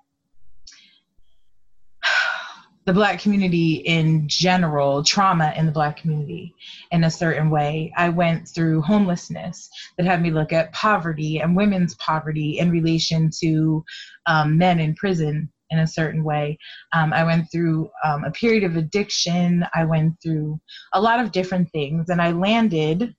the 2.85 2.93
black 2.93 3.19
community 3.19 3.75
in 3.75 4.27
general, 4.27 5.03
trauma 5.03 5.53
in 5.55 5.65
the 5.65 5.71
black 5.71 5.97
community 5.97 6.53
in 6.91 7.03
a 7.05 7.11
certain 7.11 7.49
way. 7.49 7.91
I 7.97 8.09
went 8.09 8.47
through 8.47 8.81
homelessness 8.81 9.69
that 9.97 10.05
had 10.05 10.21
me 10.21 10.31
look 10.31 10.53
at 10.53 10.73
poverty 10.73 11.39
and 11.39 11.55
women's 11.55 11.95
poverty 11.95 12.59
in 12.59 12.69
relation 12.69 13.29
to 13.41 13.83
um, 14.27 14.57
men 14.57 14.79
in 14.79 14.95
prison 14.95 15.49
in 15.73 15.79
a 15.79 15.87
certain 15.87 16.23
way. 16.23 16.57
Um, 16.93 17.11
I 17.11 17.23
went 17.23 17.51
through 17.51 17.89
um, 18.05 18.23
a 18.23 18.31
period 18.31 18.63
of 18.63 18.77
addiction. 18.77 19.65
I 19.73 19.83
went 19.83 20.21
through 20.21 20.61
a 20.93 21.01
lot 21.01 21.19
of 21.19 21.31
different 21.31 21.71
things, 21.71 22.09
and 22.09 22.21
I 22.21 22.31
landed, 22.31 23.15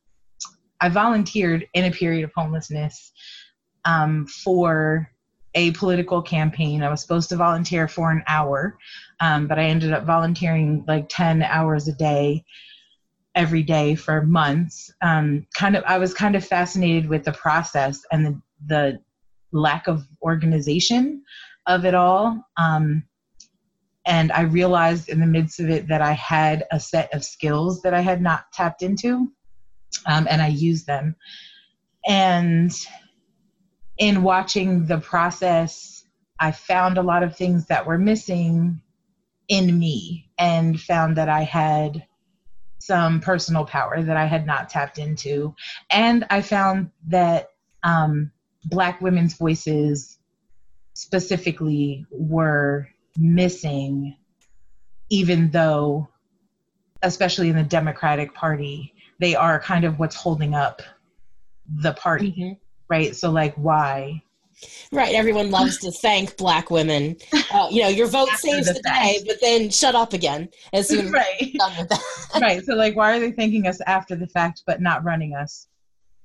I 0.81 0.89
volunteered 0.89 1.67
in 1.75 1.85
a 1.85 1.91
period 1.91 2.25
of 2.25 2.31
homelessness 2.35 3.13
um, 3.85 4.27
for 4.27 5.11
a 5.57 5.73
political 5.73 6.23
campaign. 6.23 6.83
I 6.83 6.91
was 6.91 7.03
supposed 7.03 7.29
to 7.31 7.37
volunteer 7.37 7.89
for 7.89 8.11
an 8.11 8.23
hour, 8.29 8.79
um, 9.21 9.47
but 9.49 9.59
I 9.59 9.65
ended 9.65 9.93
up 9.93 10.05
volunteering 10.05 10.85
like 10.87 11.07
10 11.09 11.43
hours 11.43 11.89
a 11.89 11.93
day 11.93 12.45
every 13.35 13.65
day 13.65 13.97
for 13.97 14.23
months. 14.23 14.93
Um, 15.03 15.47
kind 15.55 15.77
of, 15.77 15.83
I 15.87 15.99
was 15.99 16.15
kind 16.15 16.37
of 16.37 16.47
fascinated 16.47 17.09
with 17.09 17.25
the 17.25 17.33
process 17.33 18.01
and 18.13 18.25
the, 18.25 18.41
the 18.67 19.01
lack 19.53 19.87
of 19.89 20.07
organization 20.23 21.23
of 21.67 21.85
it 21.85 21.95
all. 21.95 22.45
Um, 22.57 23.05
and 24.07 24.31
I 24.33 24.43
realized 24.43 25.09
in 25.09 25.21
the 25.21 25.27
midst 25.27 25.61
of 25.61 25.71
it 25.71 25.89
that 25.89 26.03
I 26.03 26.13
had 26.13 26.65
a 26.71 26.79
set 26.79 27.13
of 27.15 27.25
skills 27.25 27.81
that 27.83 27.95
I 27.95 28.01
had 28.01 28.21
not 28.21 28.53
tapped 28.53 28.83
into, 28.83 29.33
um, 30.07 30.27
and 30.29 30.43
I 30.43 30.49
used 30.49 30.87
them. 30.87 31.17
And 32.07 32.73
in 33.97 34.23
watching 34.23 34.87
the 34.87 34.99
process, 34.99 36.05
I 36.39 36.51
found 36.51 36.99
a 36.99 37.03
lot 37.03 37.23
of 37.23 37.37
things 37.37 37.67
that 37.67 37.87
were 37.87 37.99
missing 37.99 38.83
in 39.49 39.79
me 39.79 40.31
and 40.39 40.81
found 40.81 41.17
that 41.17 41.29
I 41.29 41.43
had 41.43 42.07
some 42.79 43.21
personal 43.21 43.65
power 43.65 44.03
that 44.03 44.17
I 44.17 44.27
had 44.27 44.47
not 44.47 44.69
tapped 44.69 44.99
into. 44.99 45.55
And 45.91 46.27
I 46.29 46.43
found 46.43 46.91
that 47.07 47.49
um, 47.83 48.31
Black 48.67 49.01
women's 49.01 49.35
voices 49.35 50.19
specifically 50.95 52.07
were 52.11 52.89
missing, 53.19 54.17
even 55.11 55.51
though, 55.51 56.09
especially 57.03 57.51
in 57.51 57.57
the 57.57 57.63
Democratic 57.63 58.35
Party, 58.35 58.95
they 59.21 59.35
are 59.35 59.61
kind 59.61 59.85
of 59.85 59.99
what's 59.99 60.17
holding 60.17 60.55
up 60.55 60.83
the 61.83 61.93
party. 61.93 62.31
Mm-hmm 62.33 62.53
right? 62.89 63.15
So 63.17 63.31
like, 63.31 63.55
why? 63.55 64.23
Right. 64.93 65.15
Everyone 65.15 65.51
loves 65.51 65.79
to 65.79 65.91
thank 65.91 66.37
black 66.37 66.71
women. 66.71 67.17
Uh, 67.53 67.69
you 67.71 67.83
know, 67.83 67.89
your 67.89 68.07
vote 68.07 68.29
saves 68.31 68.69
the, 68.69 68.75
the 68.75 68.81
day, 68.81 69.19
but 69.27 69.41
then 69.41 69.69
shut 69.71 69.95
up 69.95 70.13
again 70.13 70.49
as 70.73 70.89
soon 70.89 71.07
as 71.07 71.13
right. 71.13 71.53
done 71.59 71.73
with 71.79 71.89
that. 71.89 72.41
right. 72.41 72.65
So 72.65 72.75
like, 72.75 72.97
why 72.97 73.17
are 73.17 73.21
they 73.21 73.33
thanking 73.33 73.67
us 73.67 73.81
after 73.87 74.17
the 74.17 74.27
fact, 74.27 74.63
but 74.67 74.81
not 74.81 75.05
running 75.05 75.35
us 75.35 75.67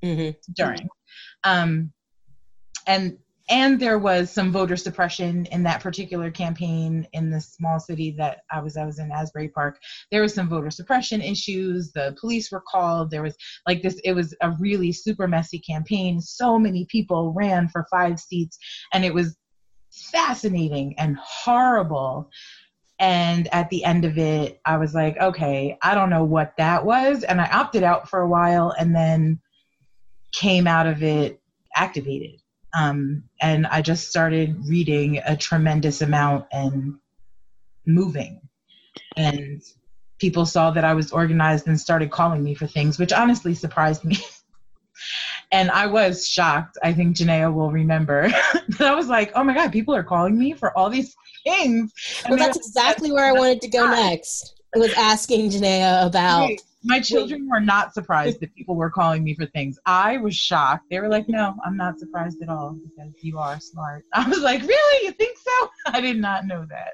mm-hmm. 0.04 0.32
during? 0.54 0.90
Um, 1.44 1.92
and 2.86 3.18
and 3.50 3.80
there 3.80 3.98
was 3.98 4.32
some 4.32 4.52
voter 4.52 4.78
suppression 4.78 5.46
in 5.48 5.64
that 5.64 5.82
particular 5.82 6.30
campaign 6.30 7.08
in 7.14 7.32
the 7.32 7.42
small 7.42 7.80
city 7.80 8.12
that 8.18 8.42
I 8.52 8.62
was 8.62 8.78
I 8.78 8.86
was 8.86 9.00
in 9.00 9.12
Asbury 9.12 9.50
Park. 9.50 9.80
There 10.12 10.22
was 10.22 10.36
some 10.36 10.48
voter 10.48 10.70
suppression 10.70 11.22
issues. 11.22 11.92
The 11.92 12.16
police 12.20 12.52
were 12.52 12.64
called. 12.66 13.10
There 13.10 13.24
was 13.24 13.36
like 13.68 13.82
this. 13.82 14.00
It 14.04 14.14
was 14.14 14.36
a 14.42 14.52
really 14.60 14.92
super 14.92 15.28
messy 15.28 15.60
campaign. 15.60 16.22
So 16.22 16.60
many 16.60 16.86
people 16.86 17.34
ran 17.34 17.68
for 17.70 17.88
five 17.90 18.20
seats, 18.20 18.58
and 18.94 19.04
it 19.04 19.14
was 19.14 19.36
fascinating 19.92 20.94
and 21.00 21.18
horrible. 21.18 22.30
And 23.00 23.48
at 23.54 23.70
the 23.70 23.84
end 23.84 24.06
of 24.06 24.18
it, 24.18 24.60
I 24.66 24.78
was 24.78 24.94
like, 24.94 25.18
okay, 25.18 25.78
I 25.82 25.96
don't 25.96 26.10
know 26.10 26.26
what 26.26 26.54
that 26.58 26.86
was, 26.86 27.24
and 27.24 27.42
I 27.42 27.50
opted 27.50 27.82
out 27.82 28.10
for 28.10 28.22
a 28.22 28.30
while, 28.30 28.76
and 28.78 28.96
then 28.96 29.40
came 30.34 30.68
out 30.68 30.86
of 30.86 31.02
it 31.02 31.42
activated 31.76 32.40
um, 32.78 33.24
and 33.42 33.68
I 33.68 33.82
just 33.82 34.10
started 34.10 34.68
reading 34.68 35.22
a 35.26 35.36
tremendous 35.36 36.02
amount 36.02 36.46
and 36.52 36.96
moving. 37.86 38.42
And 39.18 39.62
people 40.20 40.46
saw 40.46 40.72
that 40.72 40.84
I 40.84 40.94
was 40.94 41.12
organized 41.12 41.68
and 41.68 41.80
started 41.80 42.12
calling 42.12 42.44
me 42.44 42.54
for 42.54 42.68
things, 42.68 43.00
which 43.00 43.12
honestly 43.12 43.56
surprised 43.56 44.04
me. 44.04 44.18
and 45.52 45.72
I 45.72 45.88
was 45.88 46.28
shocked. 46.28 46.78
I 46.84 46.94
think 46.94 47.18
Janaea 47.18 47.54
will 47.54 47.72
remember. 47.72 48.30
But 48.78 48.88
I 48.88 48.96
was 48.96 49.08
like, 49.08 49.32
oh 49.36 49.44
my 49.44 49.54
God, 49.54 49.74
people 49.74 49.94
are 49.96 50.04
calling 50.04 50.38
me 50.38 50.54
for 50.54 50.78
all 50.78 50.90
these 50.90 51.14
things. 51.44 51.92
And 52.24 52.32
well, 52.32 52.38
that's 52.38 52.58
exactly 52.58 53.12
where 53.12 53.26
I 53.26 53.34
wanted 53.34 53.62
to 53.62 53.68
go 53.68 53.88
next. 53.88 54.59
It 54.76 54.80
was 54.80 54.94
asking 54.94 55.50
Janaea 55.50 56.06
about 56.06 56.52
my 56.84 57.00
children 57.00 57.50
were 57.50 57.60
not 57.60 57.94
surprised 57.94 58.40
that 58.40 58.56
people 58.56 58.76
were 58.76 58.90
calling 58.90 59.24
me 59.24 59.36
for 59.36 59.46
things. 59.48 59.78
I 59.86 60.18
was 60.18 60.36
shocked. 60.36 60.86
They 60.90 61.00
were 61.00 61.10
like, 61.10 61.28
"No, 61.28 61.56
I'm 61.66 61.76
not 61.76 62.00
surprised 62.00 62.42
at 62.42 62.50
all 62.50 62.78
because 62.82 63.14
you 63.22 63.38
are 63.38 63.60
smart." 63.60 64.06
I 64.14 64.28
was 64.28 64.40
like, 64.40 64.62
"Really? 64.62 65.06
You 65.08 65.12
think 65.14 65.38
so?" 65.38 65.70
I 65.88 66.02
did 66.02 66.18
not 66.18 66.46
know 66.46 66.66
that. 66.70 66.94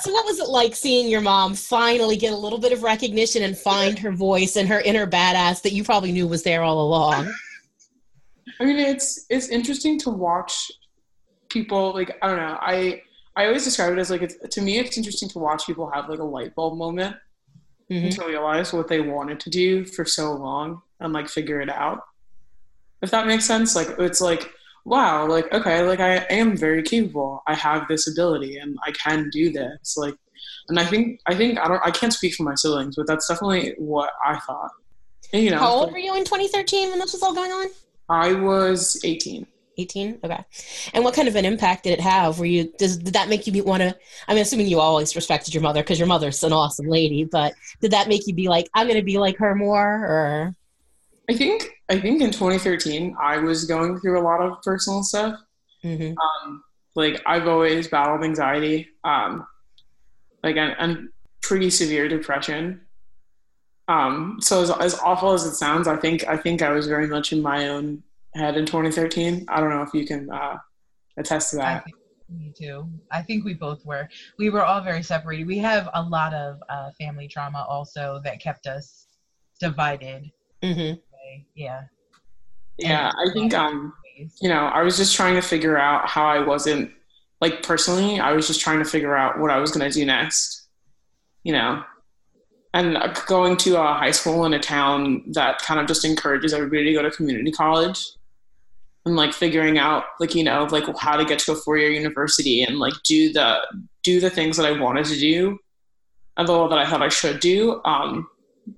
So, 0.00 0.12
what 0.12 0.24
was 0.24 0.38
it 0.38 0.48
like 0.48 0.74
seeing 0.74 1.08
your 1.08 1.20
mom 1.20 1.54
finally 1.54 2.16
get 2.16 2.32
a 2.32 2.36
little 2.36 2.58
bit 2.58 2.72
of 2.72 2.82
recognition 2.82 3.42
and 3.42 3.56
find 3.56 3.98
her 3.98 4.12
voice 4.12 4.56
and 4.56 4.68
her 4.68 4.80
inner 4.80 5.06
badass 5.06 5.62
that 5.62 5.72
you 5.72 5.84
probably 5.84 6.12
knew 6.12 6.26
was 6.26 6.42
there 6.42 6.62
all 6.62 6.80
along? 6.80 7.32
I 8.60 8.64
mean, 8.64 8.78
it's 8.78 9.26
it's 9.28 9.48
interesting 9.48 9.98
to 10.00 10.10
watch 10.10 10.70
people 11.50 11.92
like 11.92 12.16
I 12.22 12.28
don't 12.28 12.36
know. 12.36 12.58
I 12.60 13.02
I 13.36 13.46
always 13.46 13.64
describe 13.64 13.92
it 13.92 13.98
as 13.98 14.10
like 14.10 14.22
it's 14.22 14.36
to 14.54 14.62
me 14.62 14.78
it's 14.78 14.96
interesting 14.96 15.28
to 15.30 15.38
watch 15.38 15.66
people 15.66 15.90
have 15.90 16.08
like 16.08 16.20
a 16.20 16.24
light 16.24 16.54
bulb 16.54 16.78
moment 16.78 17.16
mm-hmm. 17.90 18.08
to 18.08 18.26
realize 18.26 18.72
what 18.72 18.88
they 18.88 19.00
wanted 19.00 19.40
to 19.40 19.50
do 19.50 19.84
for 19.84 20.04
so 20.04 20.32
long 20.34 20.82
and 21.00 21.12
like 21.12 21.28
figure 21.28 21.60
it 21.60 21.68
out. 21.68 22.00
If 23.02 23.10
that 23.10 23.26
makes 23.26 23.44
sense, 23.44 23.74
like 23.74 23.88
it's 23.98 24.20
like 24.20 24.50
wow, 24.84 25.26
like 25.26 25.52
okay, 25.52 25.82
like 25.82 26.00
I 26.00 26.16
am 26.30 26.56
very 26.56 26.82
capable. 26.82 27.42
I 27.46 27.54
have 27.54 27.88
this 27.88 28.08
ability 28.08 28.58
and 28.58 28.78
I 28.84 28.92
can 28.92 29.30
do 29.30 29.50
this. 29.50 29.96
Like, 29.96 30.14
and 30.68 30.78
I 30.78 30.84
think 30.84 31.20
I 31.26 31.34
think 31.34 31.58
I 31.58 31.68
don't 31.68 31.80
I 31.84 31.90
can't 31.90 32.12
speak 32.12 32.34
for 32.34 32.44
my 32.44 32.54
siblings, 32.54 32.96
but 32.96 33.06
that's 33.06 33.28
definitely 33.28 33.74
what 33.78 34.10
I 34.24 34.38
thought. 34.40 34.70
And, 35.32 35.42
you 35.42 35.50
know, 35.50 35.58
how 35.58 35.70
old 35.70 35.84
like, 35.86 35.94
were 35.94 35.98
you 35.98 36.14
in 36.16 36.24
2013 36.24 36.90
when 36.90 36.98
this 36.98 37.12
was 37.12 37.22
all 37.22 37.34
going 37.34 37.50
on? 37.50 37.66
I 38.08 38.34
was 38.34 39.00
18. 39.02 39.46
18 39.76 40.20
okay. 40.24 40.44
And 40.92 41.04
what 41.04 41.14
kind 41.14 41.28
of 41.28 41.36
an 41.36 41.44
impact 41.44 41.84
did 41.84 41.92
it 41.92 42.00
have? 42.00 42.38
Were 42.38 42.46
you 42.46 42.72
does 42.78 42.96
did 42.96 43.14
that 43.14 43.28
make 43.28 43.46
you 43.46 43.64
want 43.64 43.82
to 43.82 43.96
i'm 44.28 44.36
assuming 44.36 44.66
you 44.66 44.80
always 44.80 45.14
respected 45.14 45.54
your 45.54 45.62
mother 45.62 45.82
because 45.82 45.98
your 45.98 46.08
mother's 46.08 46.42
an 46.42 46.52
awesome 46.52 46.86
lady 46.86 47.24
but 47.24 47.54
did 47.80 47.90
that 47.90 48.08
make 48.08 48.26
you 48.26 48.34
be 48.34 48.48
like 48.48 48.68
i'm 48.74 48.86
going 48.86 48.98
to 48.98 49.04
be 49.04 49.18
like 49.18 49.36
her 49.38 49.54
more 49.54 49.88
or? 49.88 50.54
I 51.28 51.34
think 51.34 51.68
i 51.88 51.98
think 51.98 52.20
in 52.20 52.30
2013 52.30 53.16
i 53.20 53.38
was 53.38 53.64
going 53.64 53.98
through 54.00 54.20
a 54.20 54.22
lot 54.22 54.40
of 54.40 54.62
personal 54.62 55.02
stuff. 55.02 55.38
Mm-hmm. 55.82 56.14
um, 56.18 56.64
like 56.94 57.22
i've 57.26 57.46
always 57.46 57.88
battled 57.88 58.24
anxiety. 58.24 58.88
Um, 59.04 59.46
like 60.42 60.56
and, 60.56 60.74
and 60.78 61.08
pretty 61.42 61.70
severe 61.70 62.08
depression. 62.08 62.80
Um, 63.86 64.38
so 64.40 64.62
as, 64.62 64.70
as 64.70 64.98
awful 65.00 65.32
as 65.32 65.44
it 65.44 65.54
sounds 65.56 65.88
i 65.88 65.96
think 65.96 66.26
i 66.26 66.38
think 66.38 66.62
i 66.62 66.70
was 66.70 66.86
very 66.86 67.06
much 67.06 67.32
in 67.32 67.42
my 67.42 67.68
own 67.68 68.02
had 68.34 68.56
in 68.56 68.66
2013. 68.66 69.46
I 69.48 69.60
don't 69.60 69.70
know 69.70 69.82
if 69.82 69.94
you 69.94 70.06
can 70.06 70.30
uh, 70.30 70.56
attest 71.16 71.50
to 71.50 71.56
that. 71.56 71.84
Me 72.30 72.52
too. 72.56 72.88
I 73.10 73.22
think 73.22 73.44
we 73.44 73.54
both 73.54 73.84
were. 73.84 74.08
We 74.38 74.50
were 74.50 74.64
all 74.64 74.80
very 74.80 75.02
separated. 75.02 75.46
We 75.46 75.58
have 75.58 75.88
a 75.94 76.02
lot 76.02 76.34
of 76.34 76.58
uh, 76.68 76.90
family 76.98 77.28
trauma 77.28 77.64
also 77.68 78.20
that 78.24 78.40
kept 78.40 78.66
us 78.66 79.06
divided. 79.60 80.30
Mm-hmm. 80.62 80.98
Yeah. 81.54 81.82
Yeah, 82.78 83.12
I 83.16 83.32
think 83.32 83.54
um, 83.54 83.92
you 84.40 84.48
know, 84.48 84.66
I 84.66 84.82
was 84.82 84.96
just 84.96 85.14
trying 85.14 85.34
to 85.36 85.42
figure 85.42 85.78
out 85.78 86.08
how 86.08 86.26
I 86.26 86.40
wasn't 86.40 86.90
like 87.40 87.62
personally. 87.62 88.18
I 88.18 88.32
was 88.32 88.48
just 88.48 88.60
trying 88.60 88.80
to 88.80 88.84
figure 88.84 89.14
out 89.14 89.38
what 89.38 89.50
I 89.50 89.58
was 89.58 89.70
going 89.70 89.88
to 89.88 89.94
do 89.96 90.04
next. 90.04 90.66
You 91.44 91.52
know, 91.52 91.84
and 92.72 92.98
going 93.26 93.56
to 93.58 93.80
a 93.80 93.94
high 93.94 94.10
school 94.10 94.44
in 94.44 94.54
a 94.54 94.58
town 94.58 95.22
that 95.32 95.60
kind 95.60 95.78
of 95.78 95.86
just 95.86 96.04
encourages 96.04 96.52
everybody 96.52 96.86
to 96.86 96.92
go 96.94 97.02
to 97.02 97.10
community 97.10 97.52
college 97.52 98.04
and 99.04 99.16
like 99.16 99.32
figuring 99.32 99.78
out 99.78 100.04
like 100.20 100.34
you 100.34 100.44
know 100.44 100.66
like 100.70 100.84
how 100.98 101.16
to 101.16 101.24
get 101.24 101.38
to 101.38 101.52
a 101.52 101.56
four-year 101.56 101.90
university 101.90 102.62
and 102.62 102.78
like 102.78 102.94
do 103.04 103.32
the 103.32 103.58
do 104.02 104.20
the 104.20 104.30
things 104.30 104.56
that 104.56 104.66
i 104.66 104.78
wanted 104.78 105.04
to 105.04 105.18
do 105.18 105.58
and 106.36 106.48
the 106.48 106.68
that 106.68 106.78
i 106.78 106.86
thought 106.88 107.02
i 107.02 107.08
should 107.08 107.40
do 107.40 107.80
um 107.84 108.26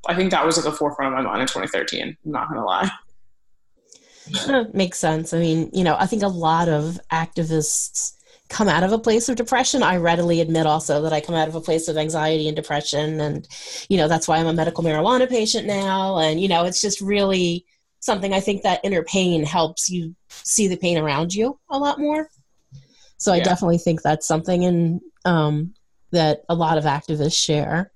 i 0.08 0.14
think 0.14 0.30
that 0.30 0.44
was 0.44 0.58
at 0.58 0.64
the 0.64 0.72
forefront 0.72 1.14
of 1.14 1.24
my 1.24 1.28
mind 1.28 1.42
in 1.42 1.46
2013 1.46 2.02
i'm 2.02 2.32
not 2.32 2.48
gonna 2.48 2.64
lie 2.64 2.90
makes 4.74 4.98
sense 4.98 5.32
i 5.32 5.38
mean 5.38 5.70
you 5.72 5.84
know 5.84 5.96
i 5.98 6.06
think 6.06 6.22
a 6.22 6.28
lot 6.28 6.68
of 6.68 6.98
activists 7.12 8.12
come 8.48 8.68
out 8.68 8.84
of 8.84 8.92
a 8.92 8.98
place 8.98 9.28
of 9.28 9.36
depression. 9.36 9.82
I 9.82 9.96
readily 9.96 10.40
admit 10.40 10.66
also 10.66 11.02
that 11.02 11.12
I 11.12 11.20
come 11.20 11.34
out 11.34 11.48
of 11.48 11.54
a 11.54 11.60
place 11.60 11.88
of 11.88 11.96
anxiety 11.96 12.46
and 12.46 12.54
depression. 12.54 13.20
And, 13.20 13.46
you 13.88 13.96
know, 13.96 14.08
that's 14.08 14.28
why 14.28 14.38
I'm 14.38 14.46
a 14.46 14.52
medical 14.52 14.84
marijuana 14.84 15.28
patient 15.28 15.66
now. 15.66 16.18
And, 16.18 16.40
you 16.40 16.48
know, 16.48 16.64
it's 16.64 16.80
just 16.80 17.00
really 17.00 17.66
something 18.00 18.32
I 18.32 18.40
think 18.40 18.62
that 18.62 18.80
inner 18.84 19.02
pain 19.02 19.44
helps 19.44 19.88
you 19.88 20.14
see 20.28 20.68
the 20.68 20.76
pain 20.76 20.98
around 20.98 21.34
you 21.34 21.58
a 21.70 21.78
lot 21.78 21.98
more. 21.98 22.28
So 23.18 23.32
yeah. 23.32 23.40
I 23.40 23.44
definitely 23.44 23.78
think 23.78 24.02
that's 24.02 24.26
something 24.26 24.62
in, 24.62 25.00
um, 25.24 25.74
that 26.12 26.42
a 26.48 26.54
lot 26.54 26.78
of 26.78 26.84
activists 26.84 27.42
share. 27.42 27.90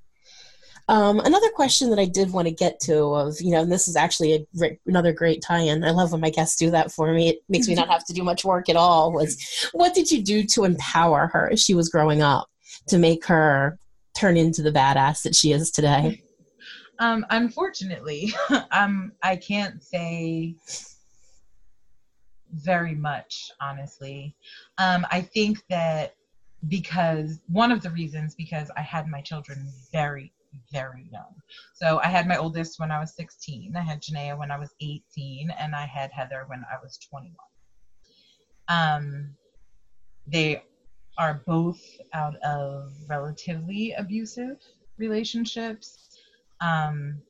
Um, 0.89 1.21
another 1.21 1.51
question 1.51 1.91
that 1.91 2.01
I 2.01 2.05
did 2.05 2.33
want 2.33 2.49
to 2.49 2.55
get 2.55 2.81
to 2.81 3.15
of, 3.15 3.41
you 3.41 3.53
know, 3.53 3.61
and 3.61 3.71
this 3.71 3.87
is 3.87 3.95
actually 3.95 4.33
a 4.33 4.47
great, 4.57 4.81
another 4.87 5.13
great 5.13 5.41
tie-in. 5.41 5.85
I 5.85 5.93
love 5.93 6.11
when 6.11 6.21
my 6.21 6.31
guests 6.31 6.57
do 6.57 6.69
that 6.73 6.91
for 6.91 7.13
me. 7.13 7.29
It 7.29 7.39
makes 7.49 7.69
me 7.69 7.77
not 7.77 7.89
have 7.91 8.05
to 8.07 8.13
do 8.13 8.25
much 8.25 8.45
work 8.45 8.69
at 8.69 8.75
all. 8.75 9.13
Was 9.13 9.71
what 9.73 9.95
did 9.95 10.11
you 10.11 10.21
do 10.21 10.43
to 10.55 10.65
empower 10.65 11.29
her 11.29 11.49
as 11.53 11.63
she 11.63 11.75
was 11.75 11.89
growing 11.89 12.23
up 12.23 12.49
to 12.89 12.99
make 12.99 13.25
her 13.27 13.79
turn 14.17 14.37
into 14.37 14.63
the 14.63 14.73
badass 14.73 15.23
that 15.23 15.37
she 15.37 15.53
is 15.53 15.71
today? 15.71 16.23
Um, 17.01 17.27
unfortunately, 17.31 18.33
um, 18.71 19.13
I 19.23 19.37
can't 19.37 19.83
say 19.83 20.55
very 22.53 22.95
much, 22.95 23.51
honestly. 23.61 24.37
Um, 24.79 25.07
I 25.11 25.23
think 25.23 25.63
that 25.69 26.15
because 26.69 27.41
one 27.49 27.73
of 27.73 27.83
the 27.83 27.91
reasons 27.91 28.35
because 28.35 28.71
I 28.77 28.83
had 28.83 29.09
my 29.09 29.23
children 29.23 29.67
very 29.93 30.33
very 30.73 31.07
young. 31.13 31.35
So 31.75 32.01
I 32.01 32.07
had 32.07 32.27
my 32.27 32.37
oldest 32.37 32.81
when 32.81 32.91
I 32.91 33.01
was 33.01 33.15
16, 33.15 33.77
I 33.77 33.81
had 33.81 34.03
Janaea 34.03 34.39
when 34.39 34.51
I 34.51 34.59
was 34.59 34.75
18, 34.81 35.51
and 35.51 35.75
I 35.75 35.87
had 35.87 36.11
Heather 36.11 36.45
when 36.47 36.65
I 36.71 36.77
was 36.83 36.99
21. 36.99 37.35
Um, 38.69 39.37
they 40.27 40.63
are 41.19 41.43
both 41.47 41.81
out 42.13 42.37
of 42.37 42.93
relatively 43.09 43.93
abusive 43.93 44.57
relationships. 44.99 46.10
Um, 46.61 47.23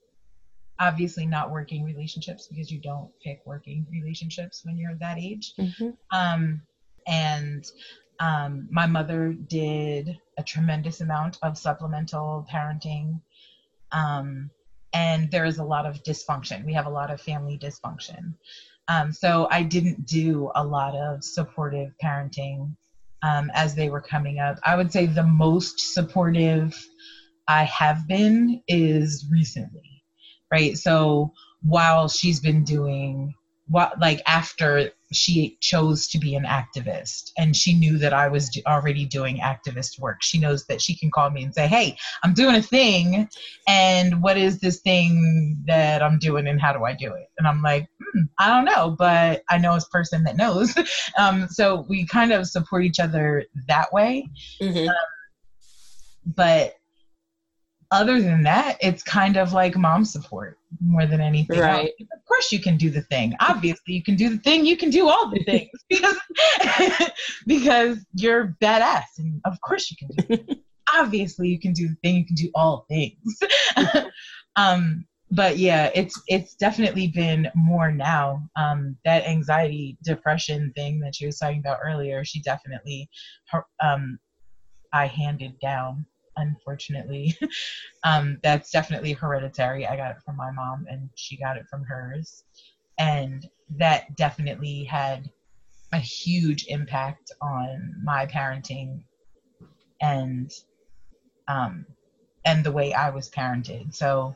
obviously, 0.79 1.27
not 1.27 1.51
working 1.51 1.85
relationships 1.85 2.49
because 2.49 2.71
you 2.71 2.79
don't 2.79 3.11
pick 3.23 3.43
working 3.45 3.87
relationships 3.91 4.63
when 4.65 4.77
you're 4.77 4.95
that 4.95 5.19
age. 5.19 5.53
Mm-hmm. 5.59 5.91
Um, 6.11 6.63
and 7.07 7.65
um, 8.19 8.69
my 8.71 8.87
mother 8.87 9.33
did 9.33 10.19
a 10.39 10.43
tremendous 10.43 11.01
amount 11.01 11.39
of 11.43 11.57
supplemental 11.57 12.47
parenting. 12.53 13.21
Um, 13.93 14.51
and 14.93 15.31
there 15.31 15.45
is 15.45 15.59
a 15.59 15.65
lot 15.65 15.87
of 15.87 16.03
dysfunction. 16.03 16.65
We 16.65 16.75
have 16.75 16.87
a 16.87 16.91
lot 16.91 17.11
of 17.11 17.21
family 17.21 17.59
dysfunction. 17.59 18.35
Um, 18.89 19.13
so 19.13 19.47
I 19.51 19.63
didn't 19.63 20.07
do 20.07 20.51
a 20.55 20.65
lot 20.65 20.97
of 20.97 21.23
supportive 21.23 21.93
parenting 22.03 22.75
um, 23.23 23.51
as 23.55 23.75
they 23.75 23.89
were 23.89 24.01
coming 24.01 24.39
up. 24.39 24.59
I 24.65 24.77
would 24.77 24.93
say 24.93 25.07
the 25.07 25.23
most 25.23 25.95
supportive 25.95 26.77
I 27.49 27.65
have 27.65 28.07
been 28.07 28.63
is 28.69 29.27
recently, 29.31 30.03
right? 30.53 30.77
So 30.77 31.33
while 31.63 32.09
she's 32.09 32.41
been 32.41 32.65
doing 32.65 33.35
what, 33.69 34.01
like 34.01 34.21
after 34.27 34.91
she 35.13 35.57
chose 35.61 36.07
to 36.09 36.19
be 36.19 36.35
an 36.35 36.45
activist 36.45 37.33
and 37.37 37.57
she 37.57 37.75
knew 37.75 37.99
that 37.99 38.13
I 38.13 38.29
was 38.29 38.51
already 38.67 39.05
doing 39.05 39.39
activist 39.39 39.99
work. 39.99 40.23
She 40.23 40.39
knows 40.39 40.67
that 40.67 40.81
she 40.81 40.97
can 40.97 41.11
call 41.11 41.31
me 41.31 41.43
and 41.43 41.55
say, 41.55 41.67
Hey, 41.67 41.97
I'm 42.23 42.33
doing 42.33 42.55
a 42.55 42.63
thing. 42.63 43.29
And 43.67 44.23
what 44.23 44.37
is 44.37 44.61
this 44.61 44.81
thing 44.81 45.63
that 45.67 46.03
I'm 46.03 46.19
doing 46.19 46.47
and 46.47 46.61
how 46.61 46.73
do 46.73 46.85
I 46.85 46.95
do 46.95 47.13
it? 47.15 47.27
And 47.39 47.47
I'm 47.47 47.63
like, 47.63 47.89
hmm, 48.01 48.23
I 48.39 48.49
don't 48.49 48.65
know, 48.65 48.95
but 48.97 49.43
I 49.49 49.59
know 49.59 49.75
a 49.75 49.81
person 49.93 50.23
that 50.25 50.37
knows. 50.37 50.75
um, 51.19 51.49
so 51.49 51.87
we 51.89 52.07
kind 52.07 52.33
of 52.33 52.47
support 52.47 52.85
each 52.85 53.01
other 53.01 53.45
that 53.67 53.93
way. 53.93 54.29
Mm-hmm. 54.61 54.89
Um, 54.89 54.95
but 56.37 56.75
other 57.91 58.21
than 58.21 58.43
that, 58.45 58.79
it's 58.81 59.03
kind 59.03 59.37
of 59.37 59.53
like 59.53 59.77
mom 59.77 60.05
support 60.05 60.59
more 60.81 61.07
than 61.07 61.21
anything. 61.21 61.59
Right. 61.59 61.87
Else. 62.01 62.09
Of 62.13 62.25
course, 62.27 62.53
you 62.53 62.61
can 62.61 62.77
do 62.77 62.91
the 62.91 63.03
thing. 63.03 63.35
Obviously, 63.41 63.95
you 63.95 64.03
can 64.03 64.17
do 64.17 64.31
the 64.31 64.39
thing. 64.39 64.65
You 64.65 64.77
can 64.77 64.91
do 64.91 65.09
all 65.09 65.31
the 65.31 65.43
things 65.45 65.71
because 65.89 66.17
because 67.47 67.99
you're 68.15 68.57
badass, 68.63 69.19
and 69.19 69.41
of 69.45 69.61
course 69.61 69.91
you 69.91 69.97
can 69.97 70.37
do. 70.37 70.55
Obviously, 70.95 71.49
you 71.49 71.59
can 71.59 71.73
do 71.73 71.89
the 71.89 71.97
thing. 72.03 72.17
You 72.17 72.27
can 72.27 72.37
do 72.37 72.51
all 72.55 72.85
things. 72.89 73.39
um, 74.57 75.07
but 75.33 75.59
yeah, 75.59 75.91
it's 75.95 76.21
it's 76.27 76.55
definitely 76.55 77.09
been 77.09 77.49
more 77.55 77.93
now. 77.93 78.43
Um, 78.57 78.97
that 79.05 79.27
anxiety, 79.27 79.97
depression 80.03 80.73
thing 80.75 81.01
that 81.01 81.15
she 81.15 81.27
was 81.27 81.39
talking 81.39 81.59
about 81.61 81.79
earlier, 81.85 82.25
she 82.25 82.41
definitely, 82.41 83.09
her, 83.51 83.65
um, 83.83 84.19
I 84.93 85.07
handed 85.07 85.59
down 85.61 86.07
unfortunately. 86.41 87.37
um, 88.05 88.39
that's 88.43 88.71
definitely 88.71 89.13
hereditary. 89.13 89.87
I 89.87 89.97
got 89.97 90.11
it 90.13 90.23
from 90.25 90.37
my 90.37 90.51
mom, 90.51 90.87
and 90.91 91.09
she 91.15 91.37
got 91.37 91.57
it 91.57 91.67
from 91.69 91.85
hers. 91.85 92.45
And 92.99 93.49
that 93.77 94.17
definitely 94.17 94.85
had 94.85 95.31
a 95.93 95.99
huge 95.99 96.67
impact 96.69 97.33
on 97.41 97.95
my 98.03 98.27
parenting 98.27 99.03
and 100.01 100.51
um, 101.49 101.87
and 102.45 102.65
the 102.65 102.73
way 102.73 102.93
I 102.93 103.11
was 103.11 103.29
parented. 103.31 103.95
So 103.95 104.35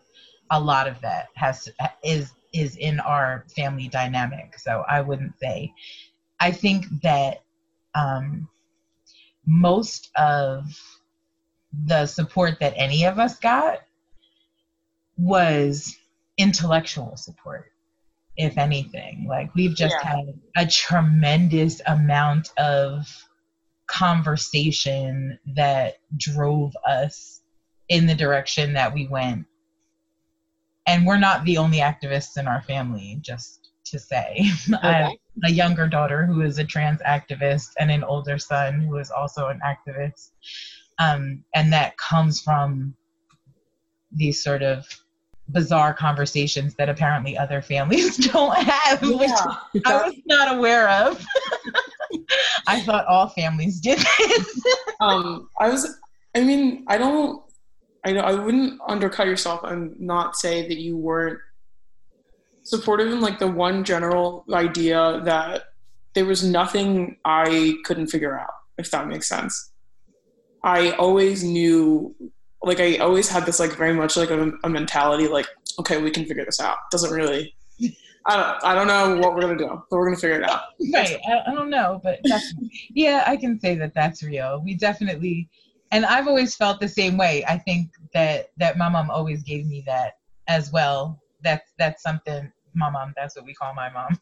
a 0.50 0.60
lot 0.60 0.86
of 0.86 1.00
that 1.00 1.28
has 1.36 1.68
is 2.02 2.32
is 2.52 2.76
in 2.76 3.00
our 3.00 3.44
family 3.54 3.88
dynamic. 3.88 4.58
So 4.58 4.84
I 4.88 5.00
wouldn't 5.00 5.38
say. 5.38 5.72
I 6.40 6.50
think 6.50 6.86
that 7.02 7.42
um, 7.94 8.48
most 9.46 10.10
of 10.16 10.64
the 11.86 12.06
support 12.06 12.58
that 12.60 12.74
any 12.76 13.04
of 13.04 13.18
us 13.18 13.38
got 13.38 13.80
was 15.16 15.96
intellectual 16.36 17.16
support 17.16 17.66
if 18.36 18.58
anything 18.58 19.26
like 19.28 19.54
we've 19.54 19.76
just 19.76 19.94
yeah. 20.02 20.16
had 20.16 20.40
a 20.56 20.66
tremendous 20.66 21.80
amount 21.86 22.50
of 22.58 23.06
conversation 23.86 25.38
that 25.54 25.98
drove 26.16 26.72
us 26.86 27.42
in 27.88 28.06
the 28.06 28.14
direction 28.14 28.72
that 28.72 28.92
we 28.92 29.06
went 29.06 29.46
and 30.86 31.06
we're 31.06 31.18
not 31.18 31.44
the 31.44 31.56
only 31.56 31.78
activists 31.78 32.36
in 32.36 32.48
our 32.48 32.62
family 32.62 33.18
just 33.20 33.70
to 33.84 33.98
say 33.98 34.50
okay. 34.72 34.78
i 34.82 34.92
have 34.92 35.12
a 35.44 35.50
younger 35.52 35.86
daughter 35.86 36.26
who 36.26 36.40
is 36.40 36.58
a 36.58 36.64
trans 36.64 37.00
activist 37.02 37.68
and 37.78 37.90
an 37.90 38.02
older 38.02 38.38
son 38.38 38.80
who 38.80 38.96
is 38.96 39.10
also 39.12 39.48
an 39.48 39.60
activist 39.64 40.30
um, 40.98 41.44
and 41.54 41.72
that 41.72 41.96
comes 41.96 42.40
from 42.40 42.94
these 44.12 44.42
sort 44.42 44.62
of 44.62 44.86
bizarre 45.50 45.92
conversations 45.92 46.74
that 46.76 46.88
apparently 46.88 47.36
other 47.36 47.60
families 47.60 48.16
don't 48.32 48.56
have, 48.56 49.02
yeah, 49.02 49.56
which 49.72 49.82
I 49.86 50.06
was 50.06 50.14
not 50.26 50.56
aware 50.56 50.88
of. 50.88 51.24
I 52.66 52.80
thought 52.80 53.06
all 53.06 53.28
families 53.28 53.80
did 53.80 53.98
this. 53.98 54.62
um, 55.00 55.48
I 55.60 55.68
was, 55.68 55.98
I 56.34 56.40
mean, 56.40 56.84
I 56.88 56.96
don't, 56.96 57.42
I 58.04 58.12
know 58.12 58.20
I 58.20 58.34
wouldn't 58.34 58.80
undercut 58.86 59.26
yourself 59.26 59.64
and 59.64 59.98
not 59.98 60.36
say 60.36 60.68
that 60.68 60.78
you 60.78 60.96
weren't 60.96 61.38
supportive 62.62 63.12
in 63.12 63.20
like 63.20 63.38
the 63.38 63.46
one 63.46 63.84
general 63.84 64.44
idea 64.52 65.20
that 65.24 65.64
there 66.14 66.24
was 66.24 66.44
nothing 66.44 67.16
I 67.24 67.74
couldn't 67.84 68.06
figure 68.08 68.38
out, 68.38 68.52
if 68.78 68.90
that 68.90 69.08
makes 69.08 69.28
sense. 69.28 69.72
I 70.64 70.92
always 70.92 71.44
knew, 71.44 72.14
like, 72.62 72.80
I 72.80 72.96
always 72.96 73.28
had 73.28 73.44
this, 73.44 73.60
like, 73.60 73.72
very 73.72 73.92
much 73.92 74.16
like 74.16 74.30
a, 74.30 74.50
a 74.64 74.68
mentality, 74.68 75.28
like, 75.28 75.46
okay, 75.78 76.00
we 76.00 76.10
can 76.10 76.24
figure 76.24 76.44
this 76.44 76.58
out. 76.58 76.78
Doesn't 76.90 77.12
really, 77.12 77.54
I 78.26 78.36
don't, 78.36 78.64
I 78.64 78.74
don't 78.74 78.86
know 78.86 79.18
what 79.18 79.34
we're 79.34 79.42
gonna 79.42 79.58
do, 79.58 79.68
but 79.68 79.96
we're 79.96 80.06
gonna 80.06 80.16
figure 80.16 80.40
it 80.40 80.48
out. 80.48 80.62
Right. 80.92 81.18
I, 81.28 81.50
I 81.50 81.54
don't 81.54 81.68
know, 81.68 82.00
but 82.02 82.20
yeah, 82.90 83.24
I 83.26 83.36
can 83.36 83.60
say 83.60 83.74
that 83.74 83.92
that's 83.94 84.22
real. 84.22 84.62
We 84.64 84.74
definitely, 84.74 85.50
and 85.92 86.06
I've 86.06 86.26
always 86.26 86.56
felt 86.56 86.80
the 86.80 86.88
same 86.88 87.18
way. 87.18 87.44
I 87.46 87.58
think 87.58 87.90
that 88.14 88.50
that 88.56 88.78
my 88.78 88.88
mom 88.88 89.10
always 89.10 89.42
gave 89.42 89.66
me 89.66 89.82
that 89.86 90.14
as 90.48 90.72
well. 90.72 91.20
That's 91.42 91.70
that's 91.78 92.02
something. 92.02 92.50
My 92.74 92.90
mom. 92.90 93.12
That's 93.14 93.36
what 93.36 93.44
we 93.44 93.54
call 93.54 93.74
my 93.74 93.90
mom. 93.90 94.18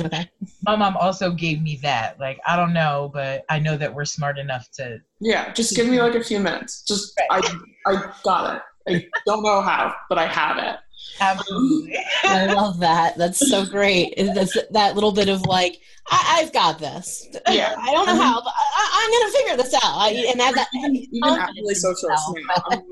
Okay. 0.00 0.30
My 0.62 0.76
mom 0.76 0.96
also 0.96 1.30
gave 1.30 1.62
me 1.62 1.76
that. 1.82 2.18
Like, 2.18 2.40
I 2.46 2.56
don't 2.56 2.72
know, 2.72 3.10
but 3.12 3.44
I 3.48 3.58
know 3.58 3.76
that 3.76 3.92
we're 3.92 4.04
smart 4.04 4.38
enough 4.38 4.70
to. 4.72 5.00
Yeah, 5.20 5.52
just 5.52 5.76
give 5.76 5.86
me 5.86 6.00
like 6.00 6.14
a 6.14 6.24
few 6.24 6.40
minutes. 6.40 6.82
Just, 6.82 7.18
right. 7.30 7.44
I, 7.86 7.92
I 7.92 8.12
got 8.24 8.56
it. 8.56 8.62
I 8.86 9.08
don't 9.26 9.42
know 9.42 9.60
how, 9.60 9.94
but 10.08 10.18
I 10.18 10.26
have 10.26 10.58
it. 10.58 10.76
Absolutely. 11.20 11.96
I 12.24 12.46
love 12.46 12.80
that. 12.80 13.16
That's 13.16 13.48
so 13.48 13.64
great. 13.64 14.14
That's 14.16 14.56
that 14.70 14.94
little 14.94 15.12
bit 15.12 15.28
of 15.28 15.42
like, 15.42 15.80
I, 16.10 16.40
have 16.42 16.52
got 16.52 16.78
this. 16.78 17.28
Yeah. 17.48 17.74
I 17.78 17.92
don't 17.92 18.06
know 18.06 18.20
how, 18.20 18.42
but 18.42 18.52
I, 18.56 19.04
am 19.04 19.10
going 19.10 19.32
to 19.32 19.38
figure 19.38 19.56
this 19.56 19.74
out. 19.74 19.80
I, 19.84 20.10
and 20.30 20.40
have 20.40 20.54
that. 20.54 20.68
Even, 20.74 20.96
even 20.96 21.40
really 21.56 21.74
social 21.74 22.10
now, 22.10 22.64
like, 22.70 22.82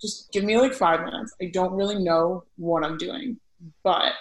just 0.00 0.32
give 0.32 0.44
me 0.44 0.56
like 0.56 0.74
five 0.74 1.00
minutes. 1.04 1.34
I 1.40 1.46
don't 1.46 1.72
really 1.72 2.02
know 2.02 2.44
what 2.56 2.84
I'm 2.84 2.96
doing, 2.96 3.38
but 3.82 4.12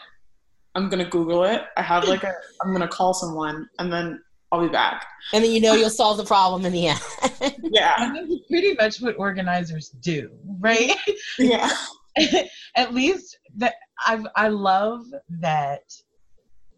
I'm 0.75 0.89
going 0.89 1.03
to 1.03 1.09
Google 1.09 1.43
it. 1.43 1.63
I 1.77 1.81
have 1.81 2.05
like 2.07 2.23
a, 2.23 2.33
I'm 2.61 2.69
going 2.69 2.81
to 2.81 2.87
call 2.87 3.13
someone 3.13 3.67
and 3.79 3.91
then 3.91 4.21
I'll 4.51 4.61
be 4.61 4.69
back. 4.69 5.05
And 5.33 5.43
then 5.43 5.51
you 5.51 5.61
know 5.61 5.73
you'll 5.73 5.89
solve 5.89 6.17
the 6.17 6.25
problem 6.25 6.65
in 6.65 6.73
the 6.73 6.87
end. 6.87 6.99
yeah. 7.63 7.93
I 7.97 8.11
think 8.13 8.47
pretty 8.47 8.73
much 8.75 9.01
what 9.01 9.15
organizers 9.17 9.89
do, 9.89 10.29
right? 10.59 10.91
Yeah. 11.39 11.69
At 12.75 12.93
least 12.93 13.37
that 13.55 13.75
I 13.99 14.23
I 14.35 14.49
love 14.49 15.05
that 15.29 15.83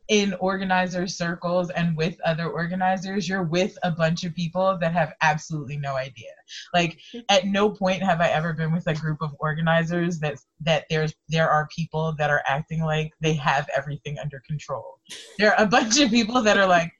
in 0.09 0.33
organizer 0.35 1.07
circles 1.07 1.69
and 1.69 1.95
with 1.95 2.19
other 2.25 2.49
organizers, 2.49 3.27
you're 3.27 3.43
with 3.43 3.77
a 3.83 3.91
bunch 3.91 4.23
of 4.23 4.35
people 4.35 4.77
that 4.81 4.93
have 4.93 5.13
absolutely 5.21 5.77
no 5.77 5.95
idea. 5.95 6.31
Like 6.73 6.99
at 7.29 7.45
no 7.45 7.69
point 7.69 8.03
have 8.03 8.21
I 8.21 8.29
ever 8.29 8.53
been 8.53 8.71
with 8.71 8.87
a 8.87 8.93
group 8.93 9.21
of 9.21 9.35
organizers 9.39 10.19
that 10.19 10.35
that 10.61 10.85
there's 10.89 11.13
there 11.29 11.49
are 11.49 11.67
people 11.75 12.13
that 12.17 12.29
are 12.29 12.43
acting 12.47 12.81
like 12.81 13.13
they 13.21 13.33
have 13.33 13.69
everything 13.75 14.19
under 14.19 14.41
control. 14.45 14.99
There 15.39 15.53
are 15.53 15.63
a 15.63 15.67
bunch 15.67 15.99
of 15.99 16.09
people 16.09 16.41
that 16.41 16.57
are 16.57 16.67
like 16.67 16.91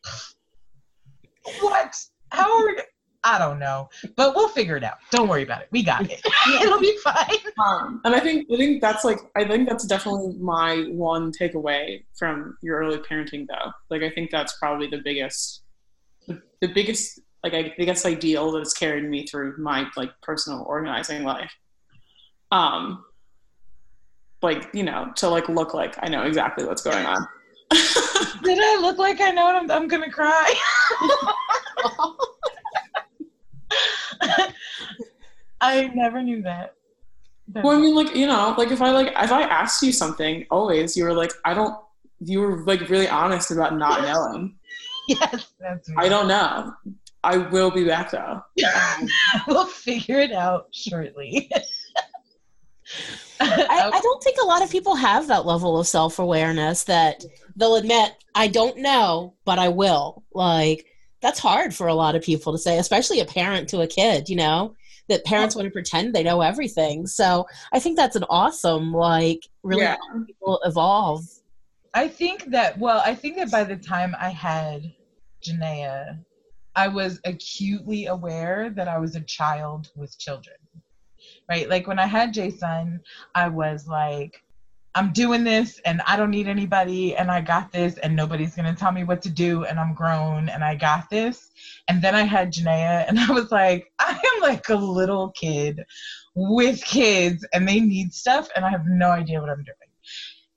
what? 1.60 1.96
How 2.30 2.52
are 2.52 2.68
we? 2.68 2.82
I 3.23 3.39
don't 3.39 3.57
know, 3.57 3.89
but 4.17 4.36
we'll 4.36 4.49
figure 4.49 4.75
it 4.75 4.83
out. 4.83 4.97
Don't 5.09 5.29
worry 5.29 5.43
about 5.43 5.62
it. 5.62 5.69
We 5.71 5.81
got 5.81 6.09
it. 6.09 6.21
It'll 6.62 6.79
be 6.79 6.97
fine. 7.03 7.38
Um, 7.65 8.01
and 8.03 8.13
I 8.13 8.19
think 8.19 8.47
I 8.51 8.57
think 8.57 8.81
that's 8.81 9.05
like 9.05 9.19
I 9.36 9.45
think 9.45 9.69
that's 9.69 9.86
definitely 9.86 10.36
my 10.39 10.88
one 10.89 11.31
takeaway 11.31 12.03
from 12.17 12.57
your 12.62 12.79
early 12.79 12.97
parenting, 12.97 13.47
though. 13.47 13.71
Like 13.89 14.03
I 14.03 14.09
think 14.09 14.29
that's 14.29 14.57
probably 14.57 14.88
the 14.88 15.01
biggest, 15.03 15.62
the, 16.27 16.67
biggest 16.67 17.21
like 17.43 17.53
I 17.53 17.73
biggest 17.77 18.05
ideal 18.05 18.51
that 18.51 18.59
has 18.59 18.73
carried 18.73 19.05
me 19.05 19.25
through 19.25 19.55
my 19.57 19.88
like 19.95 20.12
personal 20.21 20.65
organizing 20.67 21.23
life. 21.23 21.53
Um, 22.51 23.05
like 24.41 24.67
you 24.73 24.83
know 24.83 25.12
to 25.15 25.29
like 25.29 25.47
look 25.47 25.73
like 25.73 25.95
I 25.99 26.09
know 26.09 26.23
exactly 26.23 26.65
what's 26.65 26.83
going 26.83 27.05
on. 27.05 27.25
Did 28.43 28.59
I 28.62 28.79
look 28.81 28.97
like 28.97 29.21
I 29.21 29.31
know 29.31 29.47
I'm, 29.47 29.71
I'm 29.71 29.88
gonna 29.88 30.12
cry? 30.12 30.53
I 35.63 35.88
never 35.95 36.21
knew 36.21 36.41
that. 36.41 36.76
That's 37.47 37.63
well, 37.63 37.78
I 37.78 37.82
mean, 37.82 37.95
like 37.95 38.15
you 38.15 38.28
know, 38.28 38.54
like 38.58 38.71
if 38.71 38.82
I 38.82 38.91
like 38.91 39.08
if 39.08 39.32
I 39.32 39.43
asked 39.43 39.82
you 39.82 39.91
something, 39.91 40.45
always 40.52 40.95
you 40.95 41.06
were 41.06 41.13
like, 41.13 41.32
I 41.45 41.54
don't. 41.54 41.76
You 42.19 42.39
were 42.41 42.63
like 42.63 42.89
really 42.89 43.08
honest 43.08 43.52
about 43.52 43.78
not 43.78 44.02
knowing. 44.04 44.56
yes, 45.08 45.54
that's. 45.60 45.89
I 45.97 46.10
don't 46.10 46.28
know. 46.28 46.73
I 47.23 47.38
will 47.38 47.71
be 47.71 47.86
back 47.86 48.12
though. 48.12 48.41
Yeah, 48.56 49.08
we'll 49.47 49.65
figure 49.65 50.19
it 50.19 50.34
out 50.34 50.67
shortly. 50.71 51.49
I, 53.39 53.91
I, 53.93 53.99
don't 54.02 54.23
think 54.23 54.38
a 54.41 54.45
lot 54.45 54.62
of 54.62 54.69
people 54.69 54.95
have 54.95 55.28
that 55.28 55.45
level 55.45 55.78
of 55.78 55.88
self 55.88 56.19
awareness 56.19 56.84
that 56.84 57.26
they'll 57.56 57.76
admit, 57.76 58.13
I 58.36 58.47
don't 58.47 58.78
know, 58.78 59.34
but 59.43 59.60
I 59.60 59.69
will. 59.69 60.23
Like, 60.34 60.86
that's 61.21 61.39
hard 61.39 61.73
for 61.73 61.88
a 61.88 61.93
lot 61.93 62.15
of 62.15 62.21
people 62.21 62.54
to 62.54 62.58
say, 62.58 62.78
especially 62.78 63.19
a 63.19 63.26
parent 63.26 63.67
to 63.69 63.82
a 63.82 63.88
kid, 63.88 64.30
you 64.30 64.36
know, 64.38 64.76
that 65.10 65.26
parents 65.26 65.56
want 65.56 65.66
to 65.66 65.72
pretend 65.72 66.13
they 66.13 66.24
know 66.24 66.42
everything. 66.42 67.08
So 67.08 67.46
I 67.74 67.80
think 67.80 67.98
that's 67.98 68.16
an 68.16 68.26
awesome, 68.30 68.94
like, 68.94 69.48
really 69.63 69.84
yeah. 69.84 69.98
people 70.26 70.60
evolve. 70.63 71.26
I 71.94 72.08
think 72.08 72.46
that, 72.46 72.78
well, 72.80 73.02
I 73.06 73.16
think 73.16 73.38
that 73.38 73.52
by 73.52 73.63
the 73.63 73.78
time 73.78 74.16
I 74.20 74.30
had 74.30 74.94
Janaea, 75.46 76.20
I 76.76 76.88
was 76.88 77.20
acutely 77.26 78.08
aware 78.08 78.72
that 78.72 78.88
I 78.88 78.98
was 78.98 79.16
a 79.16 79.22
child 79.22 79.92
with 79.96 80.18
children. 80.18 80.56
Right? 81.50 81.70
Like 81.70 81.88
when 81.88 82.00
I 82.00 82.06
had 82.06 82.34
Jason, 82.34 83.00
I 83.36 83.48
was 83.48 83.88
like, 83.88 84.42
I'm 84.95 85.12
doing 85.12 85.43
this 85.43 85.79
and 85.86 86.01
I 86.06 86.15
don't 86.15 86.29
need 86.29 86.47
anybody 86.47 87.15
and 87.15 87.32
I 87.32 87.41
got 87.41 87.71
this 87.71 87.97
and 87.97 88.15
nobody's 88.15 88.56
gonna 88.56 88.75
tell 88.75 88.91
me 88.91 89.03
what 89.03 89.23
to 89.23 89.29
do 89.29 89.65
and 89.65 89.79
I'm 89.79 89.95
grown 89.95 90.49
and 90.49 90.63
I 90.63 90.75
got 90.75 91.10
this. 91.10 91.51
And 91.88 92.01
then 92.01 92.13
I 92.13 92.23
had 92.23 92.53
Janaea 92.53 93.06
and 93.08 93.19
I 93.19 93.32
was 93.32 93.51
like, 93.51 93.91
I 93.99 94.12
am 94.12 94.41
like 94.41 94.69
a 94.69 94.75
little 94.75 95.32
kid 95.32 95.84
with 96.36 96.84
kids 96.84 97.45
and 97.53 97.67
they 97.67 97.79
need 97.79 98.13
stuff 98.13 98.49
and 98.56 98.63
I 98.63 98.69
have 98.69 98.86
no 98.86 99.10
idea 99.10 99.41
what 99.41 99.49
I'm 99.49 99.63
doing. 99.63 99.75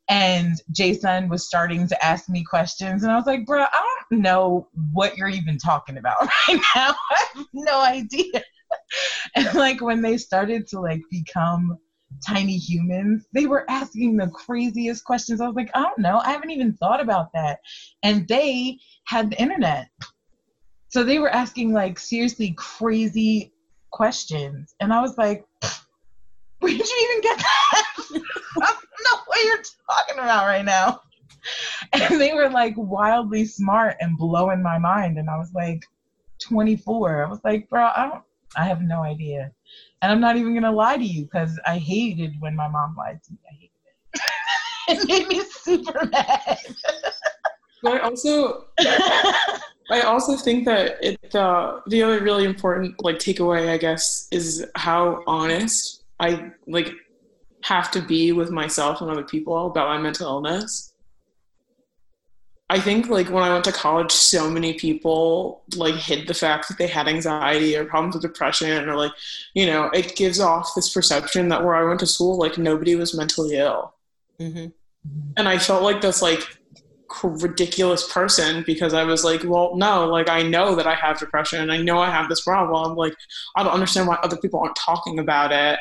And 0.09 0.55
Jason 0.71 1.29
was 1.29 1.47
starting 1.47 1.89
to 1.89 2.05
ask 2.05 2.29
me 2.29 2.45
questions 2.45 3.03
and 3.03 3.11
I 3.11 3.17
was 3.17 3.27
like, 3.27 3.45
bro, 3.45 3.63
I 3.63 3.99
don't 4.11 4.21
know 4.21 4.69
what 4.93 5.17
you're 5.17 5.29
even 5.29 5.59
talking 5.59 5.97
about 5.97 6.17
right 6.49 6.61
now. 6.77 6.95
I 7.11 7.25
have 7.35 7.47
no 7.55 7.81
idea. 7.81 8.43
and 9.35 9.55
like 9.55 9.81
when 9.81 10.03
they 10.03 10.19
started 10.19 10.69
to 10.69 10.81
like 10.81 11.01
become 11.11 11.79
tiny 12.27 12.57
humans. 12.57 13.27
They 13.33 13.47
were 13.47 13.65
asking 13.69 14.17
the 14.17 14.29
craziest 14.29 15.05
questions. 15.05 15.41
I 15.41 15.47
was 15.47 15.57
like, 15.57 15.71
I 15.75 15.83
don't 15.83 15.99
know. 15.99 16.19
I 16.19 16.31
haven't 16.31 16.51
even 16.51 16.75
thought 16.75 17.01
about 17.01 17.33
that. 17.35 17.59
And 18.03 18.27
they 18.29 18.79
had 19.07 19.31
the 19.31 19.41
internet. 19.41 19.89
So 20.89 21.05
they 21.05 21.19
were 21.19 21.31
asking 21.31 21.73
like 21.73 21.99
seriously 21.99 22.55
crazy 22.57 23.53
questions. 23.91 24.75
And 24.81 24.93
I 24.93 25.01
was 25.01 25.17
like, 25.19 25.45
where 26.61 26.73
did 26.73 26.89
you 26.89 27.09
even 27.11 27.23
get 27.23 27.39
that? 27.39 27.85
I 28.63 28.67
don't 28.67 29.05
know 29.05 29.21
what 29.27 29.45
you're 29.45 29.63
talking 29.91 30.23
about 30.23 30.47
right 30.47 30.65
now. 30.65 31.01
And 31.93 32.21
they 32.21 32.33
were 32.33 32.51
like 32.51 32.75
wildly 32.77 33.45
smart 33.45 33.95
and 34.01 34.19
blowing 34.19 34.65
my 34.65 34.79
mind. 34.79 35.17
And 35.17 35.31
I 35.31 35.37
was 35.39 35.53
like 35.55 35.85
24. 36.43 37.25
I 37.25 37.31
was 37.31 37.39
like, 37.45 37.69
bro, 37.69 37.85
I 37.85 38.09
don't 38.11 38.25
I 38.57 38.65
have 38.65 38.83
no 38.83 39.03
idea. 39.03 39.53
And 40.03 40.13
I'm 40.13 40.21
not 40.21 40.37
even 40.37 40.55
gonna 40.55 40.73
lie 40.73 40.97
to 40.97 41.05
you 41.05 41.25
because 41.25 41.59
I 41.67 41.79
hated 41.79 42.41
when 42.41 42.55
my 42.55 42.69
mom 42.69 42.95
lied 42.97 43.23
to 43.25 43.33
me. 43.33 43.39
I 43.51 43.55
hated 43.55 43.71
it. 44.89 45.01
it 45.09 45.09
made 45.09 45.29
me 45.29 45.43
super 45.51 46.07
mad. 46.07 46.59
but 47.83 47.95
I 47.95 47.99
also 48.01 48.67
I 49.91 50.01
also 50.03 50.37
think 50.37 50.65
that 50.67 51.03
it 51.03 51.35
uh, 51.35 51.81
the 51.87 52.03
other 52.03 52.23
really 52.23 52.45
important 52.45 53.03
like 53.03 53.17
takeaway 53.17 53.69
I 53.69 53.79
guess 53.79 54.29
is 54.31 54.67
how 54.75 55.23
honest 55.27 56.03
I 56.21 56.51
like 56.67 56.93
have 57.63 57.91
to 57.91 58.01
be 58.01 58.33
with 58.33 58.51
myself 58.51 59.01
and 59.01 59.11
other 59.11 59.25
people 59.25 59.67
about 59.67 59.89
my 59.89 59.99
mental 59.99 60.29
illness. 60.29 60.93
I 62.69 62.81
think 62.81 63.09
like 63.09 63.31
when 63.31 63.45
I 63.45 63.53
went 63.53 63.65
to 63.67 63.73
college, 63.73 64.11
so 64.11 64.51
many 64.51 64.75
people 64.75 65.63
like 65.77 65.95
hid 65.95 66.27
the 66.27 66.35
fact 66.35 66.69
that 66.69 66.79
they 66.79 66.89
had 66.89 67.07
anxiety 67.07 67.77
or 67.77 67.85
problems 67.85 68.17
with 68.17 68.23
depression 68.23 68.89
or 68.89 68.97
like, 68.97 69.13
you 69.55 69.67
know, 69.67 69.85
it 69.91 70.17
gives 70.17 70.41
off 70.41 70.75
this 70.75 70.93
perception 70.93 71.49
that 71.51 71.65
where 71.65 71.77
I 71.77 71.85
went 71.85 72.01
to 72.01 72.07
school, 72.07 72.37
like 72.37 72.59
nobody 72.59 72.97
was 72.97 73.17
mentally 73.17 73.57
ill. 73.57 73.95
Mm-hmm. 74.41 74.67
And 75.37 75.49
I 75.49 75.59
felt 75.59 75.85
like 75.85 76.01
this 76.01 76.21
like 76.21 76.43
ridiculous 77.23 78.13
person 78.13 78.65
because 78.67 78.95
I 78.95 79.05
was 79.05 79.25
like, 79.25 79.43
well, 79.45 79.77
no, 79.77 80.07
like 80.07 80.29
I 80.29 80.43
know 80.43 80.75
that 80.75 80.89
I 80.89 80.95
have 80.95 81.21
depression 81.21 81.61
and 81.61 81.73
I 81.73 81.79
know 81.79 82.01
I 82.01 82.11
have 82.11 82.29
this 82.29 82.43
problem. 82.43 82.97
Like 82.97 83.15
I 83.55 83.63
don't 83.63 83.73
understand 83.73 84.09
why 84.09 84.17
other 84.23 84.37
people 84.37 84.61
aren't 84.61 84.77
talking 84.77 85.21
about 85.21 85.53
it. 85.53 85.79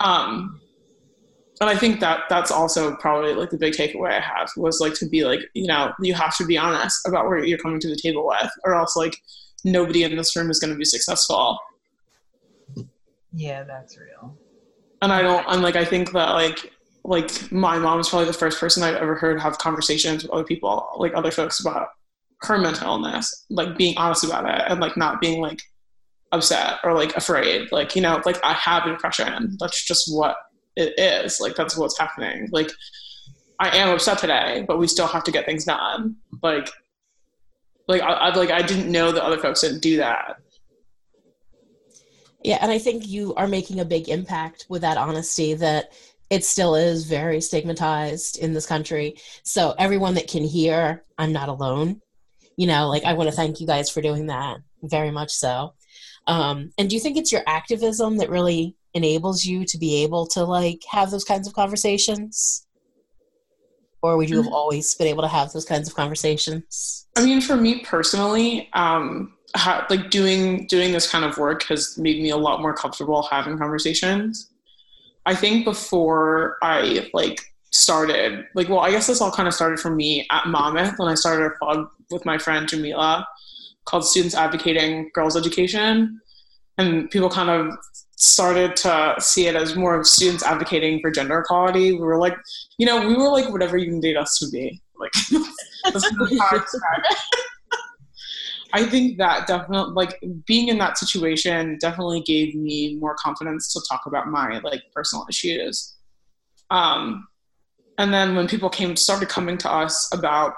Um, 0.00 0.60
and 1.60 1.70
I 1.70 1.76
think 1.76 2.00
that 2.00 2.24
that's 2.28 2.50
also 2.50 2.96
probably 2.96 3.34
like 3.34 3.50
the 3.50 3.58
big 3.58 3.74
takeaway 3.74 4.12
I 4.12 4.20
have 4.20 4.50
was 4.56 4.80
like 4.80 4.94
to 4.94 5.08
be 5.08 5.24
like, 5.24 5.40
you 5.54 5.66
know, 5.66 5.92
you 6.00 6.14
have 6.14 6.36
to 6.38 6.46
be 6.46 6.58
honest 6.58 7.06
about 7.06 7.26
where 7.26 7.44
you're 7.44 7.58
coming 7.58 7.78
to 7.80 7.88
the 7.88 7.96
table 7.96 8.26
with, 8.26 8.50
or 8.64 8.74
else 8.74 8.96
like 8.96 9.16
nobody 9.64 10.02
in 10.02 10.16
this 10.16 10.34
room 10.34 10.50
is 10.50 10.58
going 10.58 10.72
to 10.72 10.78
be 10.78 10.84
successful. 10.84 11.58
Yeah, 13.32 13.64
that's 13.64 13.98
real. 13.98 14.36
And 15.02 15.12
I 15.12 15.22
don't, 15.22 15.46
I'm 15.46 15.62
like, 15.62 15.76
I 15.76 15.84
think 15.84 16.12
that 16.12 16.30
like, 16.30 16.72
like 17.04 17.52
my 17.52 17.78
mom 17.78 18.00
is 18.00 18.08
probably 18.08 18.26
the 18.26 18.32
first 18.32 18.58
person 18.58 18.82
I've 18.82 18.96
ever 18.96 19.14
heard 19.14 19.40
have 19.40 19.58
conversations 19.58 20.22
with 20.22 20.32
other 20.32 20.44
people, 20.44 20.88
like 20.96 21.12
other 21.14 21.30
folks 21.30 21.60
about 21.60 21.88
her 22.42 22.58
mental 22.58 22.88
illness, 22.88 23.44
like 23.50 23.76
being 23.76 23.96
honest 23.96 24.24
about 24.24 24.48
it 24.48 24.62
and 24.68 24.80
like 24.80 24.96
not 24.96 25.20
being 25.20 25.40
like 25.40 25.62
upset 26.32 26.78
or 26.82 26.92
like 26.94 27.16
afraid. 27.16 27.70
Like, 27.70 27.94
you 27.94 28.02
know, 28.02 28.20
like 28.24 28.42
I 28.44 28.52
have 28.54 28.84
depression. 28.84 29.56
That's 29.60 29.84
just 29.84 30.06
what 30.12 30.36
it 30.76 30.98
is. 30.98 31.40
Like 31.40 31.56
that's 31.56 31.76
what's 31.76 31.98
happening. 31.98 32.48
Like 32.52 32.70
I 33.58 33.76
am 33.76 33.90
upset 33.90 34.18
today, 34.18 34.64
but 34.66 34.78
we 34.78 34.86
still 34.86 35.06
have 35.06 35.24
to 35.24 35.32
get 35.32 35.46
things 35.46 35.64
done. 35.64 36.16
Like 36.42 36.68
like 37.88 38.02
I, 38.02 38.12
I 38.12 38.34
like 38.34 38.50
I 38.50 38.62
didn't 38.62 38.90
know 38.90 39.12
that 39.12 39.22
other 39.22 39.38
folks 39.38 39.60
didn't 39.60 39.80
do 39.80 39.98
that. 39.98 40.36
Yeah, 42.44 42.58
and 42.60 42.72
I 42.72 42.78
think 42.78 43.06
you 43.06 43.34
are 43.34 43.46
making 43.46 43.80
a 43.80 43.84
big 43.84 44.08
impact 44.08 44.66
with 44.68 44.82
that 44.82 44.96
honesty 44.96 45.54
that 45.54 45.92
it 46.28 46.44
still 46.44 46.74
is 46.74 47.04
very 47.04 47.40
stigmatized 47.40 48.38
in 48.38 48.52
this 48.52 48.66
country. 48.66 49.16
So 49.44 49.74
everyone 49.78 50.14
that 50.14 50.28
can 50.28 50.42
hear, 50.42 51.04
I'm 51.18 51.32
not 51.32 51.48
alone. 51.48 52.00
You 52.56 52.66
know, 52.66 52.88
like 52.88 53.04
I 53.04 53.12
want 53.12 53.28
to 53.30 53.36
thank 53.36 53.60
you 53.60 53.66
guys 53.66 53.90
for 53.90 54.00
doing 54.00 54.26
that 54.26 54.58
very 54.82 55.10
much 55.10 55.30
so. 55.30 55.74
Um, 56.26 56.72
and 56.78 56.88
do 56.88 56.96
you 56.96 57.00
think 57.00 57.16
it's 57.16 57.32
your 57.32 57.42
activism 57.46 58.16
that 58.16 58.30
really 58.30 58.76
enables 58.94 59.44
you 59.44 59.64
to 59.64 59.78
be 59.78 60.02
able 60.02 60.26
to 60.28 60.44
like 60.44 60.82
have 60.90 61.10
those 61.10 61.24
kinds 61.24 61.46
of 61.46 61.54
conversations? 61.54 62.66
Or 64.02 64.16
would 64.16 64.28
you 64.28 64.36
have 64.38 64.46
mm-hmm. 64.46 64.54
always 64.54 64.94
been 64.94 65.06
able 65.06 65.22
to 65.22 65.28
have 65.28 65.52
those 65.52 65.64
kinds 65.64 65.88
of 65.88 65.94
conversations? 65.94 67.06
I 67.16 67.24
mean, 67.24 67.40
for 67.40 67.56
me 67.56 67.84
personally, 67.84 68.68
um, 68.72 69.34
ha- 69.54 69.86
like 69.90 70.10
doing 70.10 70.66
doing 70.66 70.92
this 70.92 71.10
kind 71.10 71.24
of 71.24 71.38
work 71.38 71.62
has 71.64 71.96
made 71.98 72.22
me 72.22 72.30
a 72.30 72.36
lot 72.36 72.60
more 72.60 72.74
comfortable 72.74 73.22
having 73.22 73.58
conversations. 73.58 74.50
I 75.24 75.34
think 75.34 75.64
before 75.64 76.58
I 76.62 77.08
like 77.12 77.40
started, 77.70 78.44
like, 78.54 78.68
well, 78.68 78.80
I 78.80 78.90
guess 78.90 79.06
this 79.06 79.20
all 79.20 79.30
kind 79.30 79.46
of 79.46 79.54
started 79.54 79.78
for 79.78 79.90
me 79.90 80.26
at 80.30 80.46
Monmouth 80.46 80.94
when 80.98 81.08
I 81.08 81.14
started 81.14 81.46
a 81.46 81.50
blog 81.60 81.88
with 82.10 82.24
my 82.24 82.38
friend 82.38 82.68
Jamila 82.68 83.26
called 83.84 84.04
Students 84.04 84.34
Advocating 84.34 85.10
Girls 85.14 85.36
Education. 85.36 86.20
And 86.78 87.10
people 87.10 87.28
kind 87.28 87.50
of 87.50 87.76
started 88.16 88.76
to 88.76 89.14
see 89.18 89.46
it 89.46 89.56
as 89.56 89.76
more 89.76 89.98
of 89.98 90.06
students 90.06 90.44
advocating 90.44 91.00
for 91.00 91.10
gender 91.10 91.40
equality. 91.40 91.92
We 91.92 91.98
were 91.98 92.18
like, 92.18 92.36
you 92.78 92.86
know, 92.86 93.06
we 93.06 93.14
were 93.14 93.28
like 93.28 93.50
whatever 93.50 93.76
you 93.76 93.90
need 93.92 94.16
us 94.16 94.38
to 94.38 94.48
be. 94.50 94.80
Like, 94.98 95.12
that's 95.92 96.08
I. 96.10 96.64
I 98.74 98.84
think 98.84 99.18
that 99.18 99.46
definitely, 99.46 99.92
like, 99.92 100.18
being 100.46 100.68
in 100.68 100.78
that 100.78 100.96
situation 100.96 101.76
definitely 101.78 102.22
gave 102.22 102.54
me 102.54 102.96
more 102.98 103.14
confidence 103.16 103.70
to 103.74 103.82
talk 103.86 104.02
about 104.06 104.28
my 104.28 104.60
like 104.60 104.82
personal 104.94 105.26
issues. 105.28 105.94
Um, 106.70 107.28
and 107.98 108.12
then 108.12 108.34
when 108.34 108.48
people 108.48 108.68
came 108.68 108.96
started 108.96 109.28
coming 109.28 109.58
to 109.58 109.70
us 109.70 110.12
about 110.12 110.54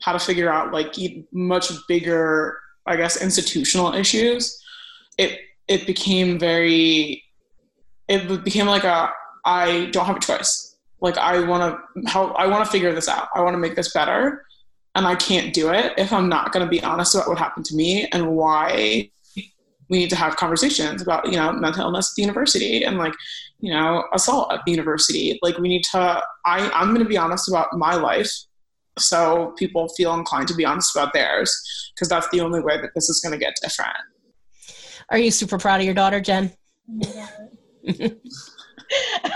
how 0.00 0.12
to 0.12 0.18
figure 0.18 0.50
out 0.50 0.72
like 0.72 0.94
much 1.32 1.70
bigger 1.86 2.58
i 2.86 2.96
guess 2.96 3.20
institutional 3.20 3.92
issues 3.94 4.62
it 5.18 5.40
it 5.68 5.86
became 5.86 6.38
very 6.38 7.22
it 8.08 8.44
became 8.44 8.66
like 8.66 8.84
a 8.84 9.10
i 9.44 9.88
don't 9.92 10.06
have 10.06 10.16
a 10.16 10.20
choice. 10.20 10.76
Like 11.00 11.16
i 11.18 11.40
want 11.40 11.62
to 11.94 12.10
help 12.10 12.34
i 12.36 12.46
want 12.46 12.64
to 12.64 12.70
figure 12.70 12.92
this 12.92 13.08
out. 13.08 13.28
I 13.34 13.42
want 13.42 13.54
to 13.54 13.58
make 13.58 13.76
this 13.76 13.92
better 13.92 14.44
and 14.94 15.06
i 15.06 15.14
can't 15.14 15.52
do 15.54 15.70
it 15.70 15.92
if 15.98 16.12
i'm 16.12 16.28
not 16.28 16.50
going 16.50 16.64
to 16.64 16.70
be 16.70 16.82
honest 16.82 17.14
about 17.14 17.28
what 17.28 17.38
happened 17.38 17.66
to 17.66 17.76
me 17.76 18.08
and 18.12 18.30
why 18.30 19.10
we 19.88 19.98
need 19.98 20.10
to 20.10 20.16
have 20.16 20.36
conversations 20.36 21.02
about 21.02 21.26
you 21.26 21.36
know 21.36 21.52
mental 21.52 21.82
illness 21.82 22.10
at 22.10 22.16
the 22.16 22.22
university 22.22 22.84
and 22.84 22.98
like 22.98 23.14
you 23.60 23.72
know 23.72 24.04
assault 24.12 24.52
at 24.52 24.60
the 24.64 24.70
university. 24.70 25.38
Like 25.42 25.58
we 25.58 25.68
need 25.68 25.84
to 25.92 26.22
i 26.44 26.70
i'm 26.74 26.88
going 26.88 27.02
to 27.02 27.08
be 27.08 27.16
honest 27.16 27.48
about 27.48 27.68
my 27.72 27.94
life 27.94 28.30
so 28.98 29.54
people 29.56 29.88
feel 29.90 30.14
inclined 30.14 30.48
to 30.48 30.54
be 30.54 30.64
honest 30.64 30.94
about 30.94 31.12
theirs 31.12 31.54
because 31.94 32.08
that's 32.08 32.28
the 32.30 32.40
only 32.40 32.60
way 32.60 32.80
that 32.80 32.90
this 32.94 33.08
is 33.08 33.20
going 33.20 33.32
to 33.32 33.38
get 33.38 33.54
different 33.62 33.96
are 35.10 35.18
you 35.18 35.30
super 35.30 35.58
proud 35.58 35.80
of 35.80 35.86
your 35.86 35.94
daughter 35.94 36.20
jen 36.20 36.52
yeah. 36.88 37.28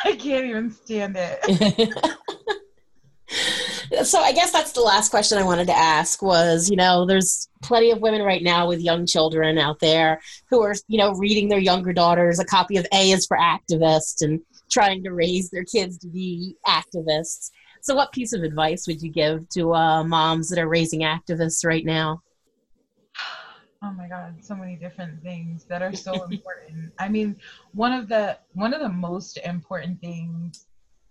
i 0.05 0.17
can't 0.17 0.45
even 0.45 0.71
stand 0.71 1.17
it 1.19 2.05
so 4.05 4.21
I 4.21 4.33
guess 4.33 4.53
that's 4.53 4.73
the 4.73 4.81
last 4.81 5.11
question 5.11 5.39
I 5.39 5.45
wanted 5.45 5.67
to 5.67 5.77
ask 5.77 6.23
was, 6.23 6.71
you 6.71 6.77
know, 6.77 7.07
there's 7.07 7.49
plenty 7.63 7.91
of 7.91 8.01
women 8.01 8.23
right 8.23 8.43
now 8.43 8.67
with 8.67 8.81
young 8.81 9.07
children 9.07 9.59
out 9.59 9.81
there 9.81 10.21
who 10.51 10.63
are, 10.63 10.75
you 10.89 10.99
know, 10.99 11.13
reading 11.13 11.49
their 11.49 11.59
younger 11.59 11.93
daughters 11.93 12.39
a 12.39 12.45
copy 12.45 12.77
of 12.77 12.87
A 12.93 13.11
is 13.11 13.27
for 13.27 13.37
activists 13.37 14.23
and 14.23 14.41
trying 14.71 15.03
to 15.05 15.13
raise 15.13 15.51
their 15.51 15.65
kids 15.65 15.99
to 15.99 16.09
be 16.09 16.57
activists. 16.67 17.51
So 17.83 17.95
what 17.95 18.13
piece 18.13 18.33
of 18.33 18.43
advice 18.43 18.87
would 18.87 19.03
you 19.03 19.11
give 19.11 19.49
to 19.51 19.75
uh, 19.75 20.05
moms 20.05 20.49
that 20.49 20.59
are 20.59 20.69
raising 20.69 21.01
activists 21.01 21.65
right 21.65 21.85
now? 21.85 22.23
Oh 23.85 23.91
my 23.91 24.07
god, 24.07 24.37
so 24.45 24.55
many 24.55 24.77
different 24.77 25.23
things 25.23 25.65
that 25.65 25.83
are 25.83 25.95
so 25.95 26.13
important. 26.31 26.93
I 26.99 27.09
mean, 27.09 27.37
one 27.73 27.93
of 27.93 28.09
the 28.09 28.39
one 28.53 28.73
of 28.75 28.81
the 28.81 28.89
most 28.89 29.39
important 29.39 30.01
things 30.01 30.67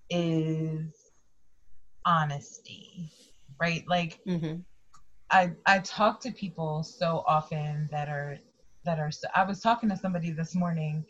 is 0.10 1.12
honesty, 2.06 3.12
right? 3.60 3.84
Like 3.88 4.20
mm-hmm. 4.28 4.60
I 5.32 5.52
I 5.66 5.80
talk 5.80 6.22
to 6.22 6.32
people 6.32 6.84
so 6.84 7.24
often 7.28 7.90
that 7.92 8.08
are 8.10 8.38
that 8.86 9.00
are 9.00 9.12
so, 9.12 9.28
I 9.36 9.44
was 9.44 9.60
talking 9.60 9.90
to 9.90 9.98
somebody 9.98 10.32
this 10.32 10.56
morning 10.56 11.06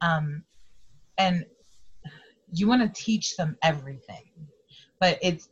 um 0.00 0.42
and 1.18 1.44
you 2.52 2.66
want 2.66 2.82
to 2.82 3.02
teach 3.02 3.36
them 3.36 3.56
everything 3.62 4.24
but 5.00 5.18
it's 5.22 5.48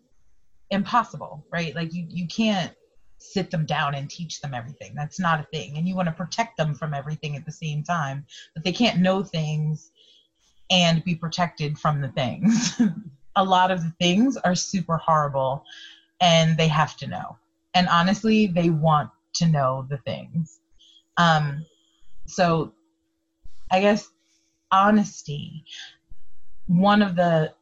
impossible 0.71 1.45
right 1.53 1.75
like 1.75 1.93
you 1.93 2.07
you 2.09 2.27
can't 2.27 2.73
sit 3.19 3.51
them 3.51 3.67
down 3.67 3.95
and 3.95 4.09
teach 4.09 4.41
them 4.41 4.55
everything 4.55 4.93
that's 4.95 5.19
not 5.21 5.41
a 5.41 5.47
thing 5.53 5.77
and 5.77 5.89
you 5.89 5.95
want 5.95 6.07
to 6.07 6.13
protect 6.13 6.57
them 6.57 6.75
from 6.75 6.95
everything 6.95 7.37
at 7.37 7.45
the 7.45 7.53
same 7.53 7.83
time 7.83 8.25
but 8.55 8.65
they 8.65 8.73
can't 8.73 8.99
know 8.99 9.23
things 9.23 9.91
and 10.71 11.03
be 11.05 11.15
protected 11.15 11.79
from 11.79 12.01
the 12.01 12.09
things 12.09 12.81
a 13.37 13.45
lot 13.45 13.71
of 13.71 13.83
the 13.83 13.93
things 14.01 14.37
are 14.39 14.55
super 14.55 14.97
horrible 14.99 15.65
and 16.21 16.57
they 16.57 16.69
have 16.69 16.97
to 16.97 17.07
know. 17.07 17.37
And 17.75 17.89
honestly, 17.89 18.49
they 18.49 18.71
want 18.71 19.11
to 19.35 19.47
know 19.47 19.87
the 19.89 19.99
things. 19.99 20.61
Um, 21.17 21.65
so 22.27 22.73
I 23.71 23.81
guess 23.81 24.11
honesty, 24.73 25.65
one 26.67 27.03
of 27.03 27.15
the, 27.15 27.53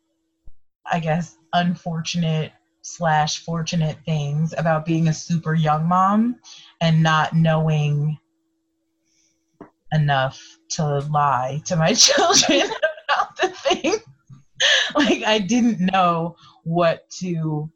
I 0.90 0.98
guess, 1.00 1.36
unfortunate 1.52 2.52
slash 2.86 3.44
fortunate 3.44 3.98
things 4.04 4.54
about 4.56 4.86
being 4.86 5.08
a 5.08 5.12
super 5.12 5.54
young 5.54 5.86
mom 5.86 6.36
and 6.80 7.02
not 7.02 7.34
knowing 7.34 8.16
enough 9.92 10.40
to 10.70 11.00
lie 11.10 11.60
to 11.64 11.74
my 11.76 11.92
children 11.94 12.70
about 13.08 13.36
the 13.36 13.48
thing. 13.48 13.94
like 14.94 15.22
I 15.24 15.40
didn't 15.40 15.80
know 15.80 16.36
what 16.62 17.10
to 17.18 17.70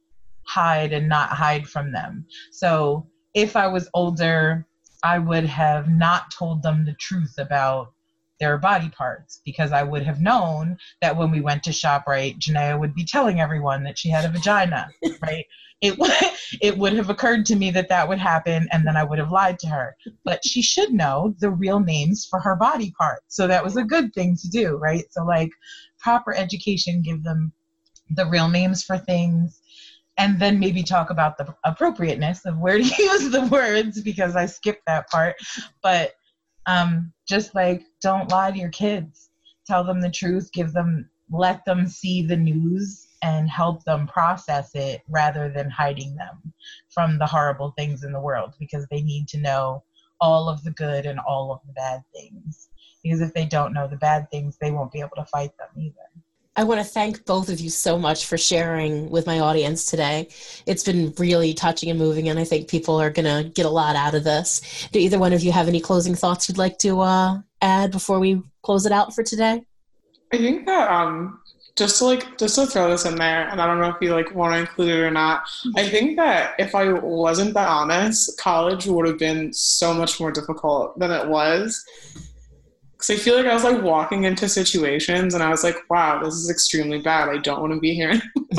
hide 0.46 0.92
and 0.92 1.09
not 1.09 1.31
hide 1.31 1.66
from 1.66 1.90
them. 1.90 2.25
So 2.53 3.07
if 3.35 3.57
I 3.57 3.66
was 3.66 3.90
older, 3.94 4.66
I 5.03 5.18
would 5.18 5.44
have 5.44 5.88
not 5.88 6.31
told 6.31 6.62
them 6.62 6.85
the 6.85 6.94
truth 6.94 7.35
about 7.38 7.92
their 8.40 8.59
body 8.59 8.88
parts 8.88 9.40
because 9.44 9.70
I 9.72 9.83
would 9.83 10.03
have 10.03 10.20
known 10.20 10.79
that 11.00 11.16
when 11.16 11.31
we 11.31 11.40
went 11.40 11.62
to 11.64 11.70
ShopRite, 11.70 12.38
Janaea 12.38 12.79
would 12.79 12.94
be 12.94 13.05
telling 13.05 13.40
everyone 13.40 13.85
that 13.85 13.98
she 13.98 14.09
had 14.09 14.24
a 14.24 14.31
vagina, 14.31 14.88
right? 15.22 15.44
It 15.81 15.98
would 15.98 16.12
it 16.61 16.76
would 16.76 16.92
have 16.94 17.09
occurred 17.09 17.46
to 17.46 17.57
me 17.57 17.70
that 17.70 17.88
that 17.88 18.09
would 18.09 18.18
happen, 18.18 18.68
and 18.70 18.87
then 18.87 18.96
I 18.96 19.05
would 19.05 19.18
have 19.18 19.31
lied 19.31 19.59
to 19.61 19.68
her. 19.68 19.96
But 20.24 20.44
she 20.44 20.61
should 20.61 20.92
know 20.92 21.35
the 21.38 21.50
real 21.50 21.81
names 21.81 22.26
for 22.29 22.38
her 22.40 22.55
body 22.57 22.92
parts, 22.98 23.24
so 23.29 23.46
that 23.46 23.64
was 23.64 23.76
a 23.76 23.85
good 23.85 24.12
thing 24.12 24.37
to 24.37 24.48
do, 24.50 24.76
right? 24.76 25.05
So 25.11 25.24
like 25.24 25.50
proper 25.98 26.35
education, 26.35 27.03
give 27.03 27.22
them 27.22 27.53
the 28.11 28.26
real 28.26 28.48
names 28.48 28.83
for 28.83 28.98
things, 28.98 29.59
and 30.18 30.38
then 30.38 30.59
maybe 30.59 30.83
talk 30.83 31.09
about 31.09 31.38
the 31.38 31.55
appropriateness 31.64 32.44
of 32.44 32.59
where 32.59 32.76
to 32.76 32.85
use 32.98 33.31
the 33.31 33.46
words 33.50 34.03
because 34.03 34.37
I 34.37 34.46
skipped 34.46 34.83
that 34.87 35.09
part. 35.09 35.37
But 35.83 36.12
um, 36.66 37.12
just 37.29 37.55
like 37.55 37.83
don't 38.03 38.31
lie 38.31 38.51
to 38.51 38.59
your 38.59 38.70
kids, 38.70 39.31
tell 39.66 39.85
them 39.85 40.01
the 40.01 40.11
truth, 40.11 40.51
give 40.53 40.73
them, 40.73 41.09
let 41.31 41.64
them 41.64 41.87
see 41.87 42.23
the 42.23 42.37
news 42.37 43.07
and 43.23 43.49
help 43.49 43.85
them 43.85 44.07
process 44.07 44.70
it 44.75 45.03
rather 45.09 45.49
than 45.49 45.70
hiding 45.70 46.14
them 46.16 46.53
from 46.88 47.18
the 47.18 47.27
horrible 47.27 47.73
things 47.77 48.03
in 48.03 48.12
the 48.12 48.20
world 48.20 48.55
because 48.59 48.87
they 48.90 49.03
need 49.03 49.29
to 49.29 49.38
know 49.38 49.83
all 50.20 50.49
of 50.49 50.62
the 50.64 50.70
good 50.73 51.07
and 51.07 51.18
all 51.20 51.53
of 51.53 51.61
the 51.66 51.73
bad 51.73 52.03
things. 52.14 52.68
Because 53.03 53.20
if 53.20 53.33
they 53.33 53.46
don't 53.46 53.73
know 53.73 53.88
the 53.88 53.96
bad 53.96 54.31
things, 54.31 54.57
they 54.61 54.70
won't 54.70 54.92
be 54.92 55.01
able 55.01 55.16
to 55.16 55.25
fight 55.27 55.53
them 55.59 55.68
either. 55.79 55.94
I 56.61 56.64
want 56.64 56.79
to 56.79 56.85
thank 56.85 57.25
both 57.25 57.49
of 57.49 57.59
you 57.59 57.70
so 57.70 57.99
much 57.99 58.27
for 58.27 58.37
sharing 58.37 59.09
with 59.09 59.27
my 59.27 59.40
audience 59.40 59.87
today. 59.87 60.29
It's 60.66 60.85
been 60.85 61.14
really 61.16 61.55
touching 61.55 61.88
and 61.88 61.99
moving, 61.99 62.29
and 62.29 62.38
I 62.38 62.44
think 62.44 62.68
people 62.68 63.01
are 63.01 63.09
going 63.09 63.25
to 63.25 63.49
get 63.49 63.64
a 63.64 63.70
lot 63.70 63.96
out 63.96 64.14
of 64.14 64.25
this. 64.25 64.87
Do 64.92 64.99
either 64.99 65.18
one 65.18 65.33
of 65.33 65.40
you 65.40 65.53
have 65.53 65.68
any 65.68 65.81
closing 65.81 66.14
thoughts 66.14 66.51
you'd 66.51 66.59
like 66.59 66.77
to 66.81 67.01
uh, 67.01 67.38
add 67.62 67.92
before 67.92 68.20
we 68.20 68.42
close 68.61 68.85
it 68.85 68.92
out 68.92 69.14
for 69.14 69.23
today? 69.23 69.64
I 70.35 70.37
think 70.37 70.66
that 70.66 70.90
um, 70.90 71.40
just 71.77 71.96
to 72.01 72.05
like 72.05 72.37
just 72.37 72.57
to 72.57 72.66
throw 72.66 72.90
this 72.90 73.07
in 73.07 73.16
there, 73.16 73.49
and 73.49 73.59
I 73.59 73.66
don't 73.66 73.81
know 73.81 73.88
if 73.88 73.96
you 74.03 74.12
like 74.14 74.35
want 74.35 74.53
to 74.53 74.61
include 74.61 74.90
it 74.90 75.01
or 75.01 75.11
not. 75.11 75.44
I 75.79 75.88
think 75.88 76.18
that 76.18 76.57
if 76.59 76.75
I 76.75 76.92
wasn't 76.92 77.55
that 77.55 77.68
honest, 77.68 78.38
college 78.38 78.85
would 78.85 79.07
have 79.07 79.18
been 79.18 79.55
so 79.55 79.94
much 79.94 80.20
more 80.20 80.31
difficult 80.31 80.99
than 80.99 81.11
it 81.11 81.27
was 81.27 81.83
because 83.00 83.18
I 83.18 83.22
feel 83.22 83.34
like 83.34 83.46
I 83.46 83.54
was 83.54 83.64
like 83.64 83.82
walking 83.82 84.24
into 84.24 84.46
situations 84.46 85.32
and 85.32 85.42
I 85.42 85.48
was 85.48 85.64
like, 85.64 85.76
wow, 85.88 86.22
this 86.22 86.34
is 86.34 86.50
extremely 86.50 87.00
bad. 87.00 87.30
I 87.30 87.38
don't 87.38 87.60
want 87.62 87.72
to 87.72 87.80
be 87.80 87.94
here. 87.94 88.20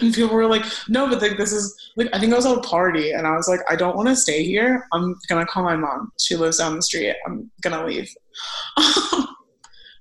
and 0.00 0.14
people 0.14 0.34
were 0.34 0.46
like, 0.46 0.64
no, 0.88 1.06
but 1.06 1.20
like 1.20 1.36
this 1.36 1.52
is 1.52 1.74
like 1.96 2.08
I 2.14 2.18
think 2.18 2.32
I 2.32 2.36
was 2.36 2.46
at 2.46 2.56
a 2.56 2.62
party 2.62 3.12
and 3.12 3.26
I 3.26 3.36
was 3.36 3.46
like, 3.46 3.60
I 3.68 3.76
don't 3.76 3.94
want 3.94 4.08
to 4.08 4.16
stay 4.16 4.42
here. 4.42 4.86
I'm 4.94 5.14
gonna 5.28 5.44
call 5.44 5.64
my 5.64 5.76
mom. 5.76 6.12
She 6.18 6.34
lives 6.34 6.58
down 6.58 6.76
the 6.76 6.82
street. 6.82 7.14
I'm 7.26 7.50
gonna 7.60 7.84
leave. 7.84 8.10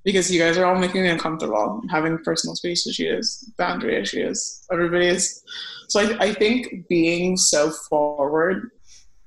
because 0.05 0.31
you 0.31 0.39
guys 0.39 0.57
are 0.57 0.65
all 0.65 0.79
making 0.79 1.03
me 1.03 1.09
uncomfortable, 1.09 1.81
having 1.89 2.17
personal 2.19 2.55
space 2.55 2.87
issues, 2.87 3.51
boundary 3.57 3.97
issues. 3.97 4.65
Everybody 4.71 5.07
is 5.07 5.43
so 5.89 5.99
I, 5.99 6.27
I 6.27 6.33
think 6.33 6.87
being 6.87 7.35
so 7.35 7.69
forward 7.89 8.71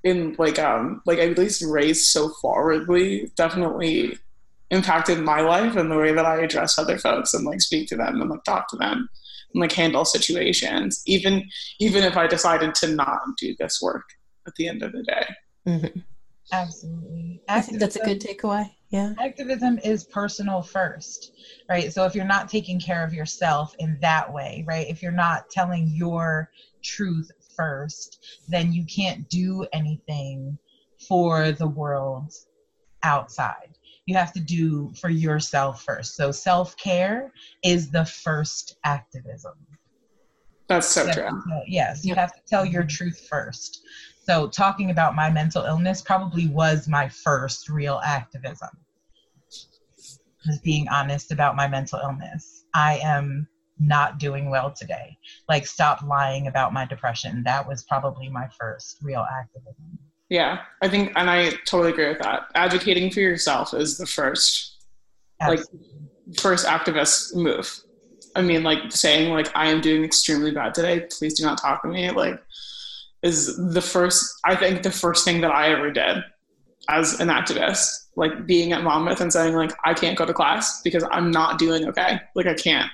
in 0.04 0.36
like 0.38 0.58
um 0.58 1.02
like 1.06 1.18
at 1.18 1.36
least 1.36 1.64
raised 1.66 2.06
so 2.06 2.28
forwardly 2.40 3.30
definitely 3.36 4.18
impacted 4.70 5.18
my 5.20 5.40
life 5.40 5.76
and 5.76 5.90
the 5.90 5.96
way 5.96 6.12
that 6.12 6.26
I 6.26 6.40
address 6.40 6.78
other 6.78 6.98
folks 6.98 7.34
and 7.34 7.44
like 7.44 7.60
speak 7.60 7.88
to 7.88 7.96
them 7.96 8.20
and 8.20 8.30
like 8.30 8.44
talk 8.44 8.68
to 8.68 8.76
them 8.76 9.08
and 9.52 9.60
like 9.60 9.72
handle 9.72 10.04
situations, 10.04 11.02
even 11.06 11.48
even 11.80 12.04
if 12.04 12.16
I 12.16 12.26
decided 12.26 12.74
to 12.76 12.88
not 12.88 13.20
do 13.38 13.54
this 13.58 13.80
work 13.80 14.04
at 14.46 14.54
the 14.56 14.68
end 14.68 14.82
of 14.82 14.92
the 14.92 15.02
day. 15.02 15.26
Mm-hmm. 15.66 16.00
Absolutely. 16.52 17.40
Activism, 17.48 17.48
I 17.48 17.60
think 17.60 17.78
that's 17.80 17.96
a 17.96 18.04
good 18.04 18.20
takeaway. 18.20 18.70
Yeah. 18.90 19.14
Activism 19.18 19.78
is 19.82 20.04
personal 20.04 20.62
first, 20.62 21.32
right? 21.68 21.92
So 21.92 22.04
if 22.04 22.14
you're 22.14 22.26
not 22.26 22.48
taking 22.48 22.78
care 22.78 23.04
of 23.04 23.14
yourself 23.14 23.74
in 23.78 23.98
that 24.02 24.32
way, 24.32 24.64
right? 24.66 24.86
If 24.88 25.02
you're 25.02 25.10
not 25.10 25.50
telling 25.50 25.88
your 25.88 26.50
truth 26.82 27.30
first, 27.56 28.42
then 28.48 28.72
you 28.72 28.84
can't 28.84 29.28
do 29.28 29.66
anything 29.72 30.58
for 31.08 31.52
the 31.52 31.66
world 31.66 32.32
outside. 33.02 33.76
You 34.06 34.16
have 34.16 34.32
to 34.34 34.40
do 34.40 34.92
for 35.00 35.08
yourself 35.08 35.82
first. 35.82 36.14
So 36.16 36.30
self 36.30 36.76
care 36.76 37.32
is 37.62 37.90
the 37.90 38.04
first 38.04 38.76
activism. 38.84 39.54
That's 40.68 40.86
so 40.86 41.10
true. 41.10 41.42
yes, 41.66 42.04
you 42.04 42.14
have 42.14 42.32
to 42.32 42.40
tell 42.46 42.64
your 42.64 42.82
mm-hmm. 42.82 42.88
truth 42.88 43.26
first. 43.28 43.82
So 44.26 44.48
talking 44.48 44.90
about 44.90 45.14
my 45.14 45.30
mental 45.30 45.64
illness 45.64 46.00
probably 46.00 46.48
was 46.48 46.88
my 46.88 47.08
first 47.08 47.68
real 47.68 48.00
activism. 48.04 48.70
Was 50.46 50.58
being 50.62 50.88
honest 50.88 51.32
about 51.32 51.56
my 51.56 51.68
mental 51.68 52.00
illness. 52.00 52.64
I 52.74 52.98
am 52.98 53.48
not 53.78 54.18
doing 54.18 54.50
well 54.50 54.72
today. 54.72 55.18
Like 55.48 55.66
stop 55.66 56.02
lying 56.02 56.46
about 56.46 56.72
my 56.72 56.84
depression. 56.84 57.42
That 57.44 57.66
was 57.66 57.84
probably 57.84 58.28
my 58.28 58.48
first 58.58 58.98
real 59.02 59.26
activism. 59.40 59.98
Yeah, 60.28 60.60
I 60.82 60.88
think, 60.88 61.12
and 61.16 61.30
I 61.30 61.50
totally 61.66 61.90
agree 61.90 62.08
with 62.08 62.20
that. 62.20 62.44
Advocating 62.54 63.10
for 63.10 63.20
yourself 63.20 63.74
is 63.74 63.98
the 63.98 64.06
first, 64.06 64.84
Absolutely. 65.40 65.90
like, 66.26 66.40
first 66.40 66.66
activist 66.66 67.34
move. 67.34 67.80
I 68.34 68.42
mean, 68.42 68.62
like 68.62 68.90
saying 68.90 69.32
like 69.32 69.54
I 69.54 69.66
am 69.66 69.80
doing 69.80 70.04
extremely 70.04 70.50
bad 70.50 70.74
today. 70.74 71.06
Please 71.10 71.34
do 71.34 71.44
not 71.44 71.60
talk 71.60 71.82
to 71.82 71.88
me. 71.88 72.10
Like, 72.10 72.40
is 73.22 73.56
the 73.72 73.80
first. 73.80 74.34
I 74.44 74.56
think 74.56 74.82
the 74.82 74.90
first 74.90 75.24
thing 75.24 75.40
that 75.42 75.50
I 75.50 75.68
ever 75.70 75.90
did 75.90 76.24
as 76.88 77.20
an 77.20 77.28
activist, 77.28 77.88
like 78.16 78.46
being 78.46 78.72
at 78.72 78.82
Monmouth 78.82 79.20
and 79.20 79.32
saying 79.32 79.54
like 79.54 79.72
I 79.84 79.94
can't 79.94 80.18
go 80.18 80.26
to 80.26 80.32
class 80.32 80.82
because 80.82 81.04
I'm 81.10 81.30
not 81.30 81.58
doing 81.58 81.86
okay. 81.88 82.20
Like 82.34 82.46
I 82.46 82.54
can't. 82.54 82.90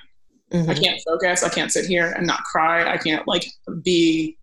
Mm-hmm. 0.51 0.69
I 0.69 0.73
can't 0.73 1.01
focus. 1.05 1.43
I 1.43 1.49
can't 1.49 1.71
sit 1.71 1.85
here 1.85 2.11
and 2.11 2.27
not 2.27 2.43
cry. 2.43 2.91
I 2.91 2.97
can't 2.97 3.27
like 3.27 3.45
be 3.83 4.37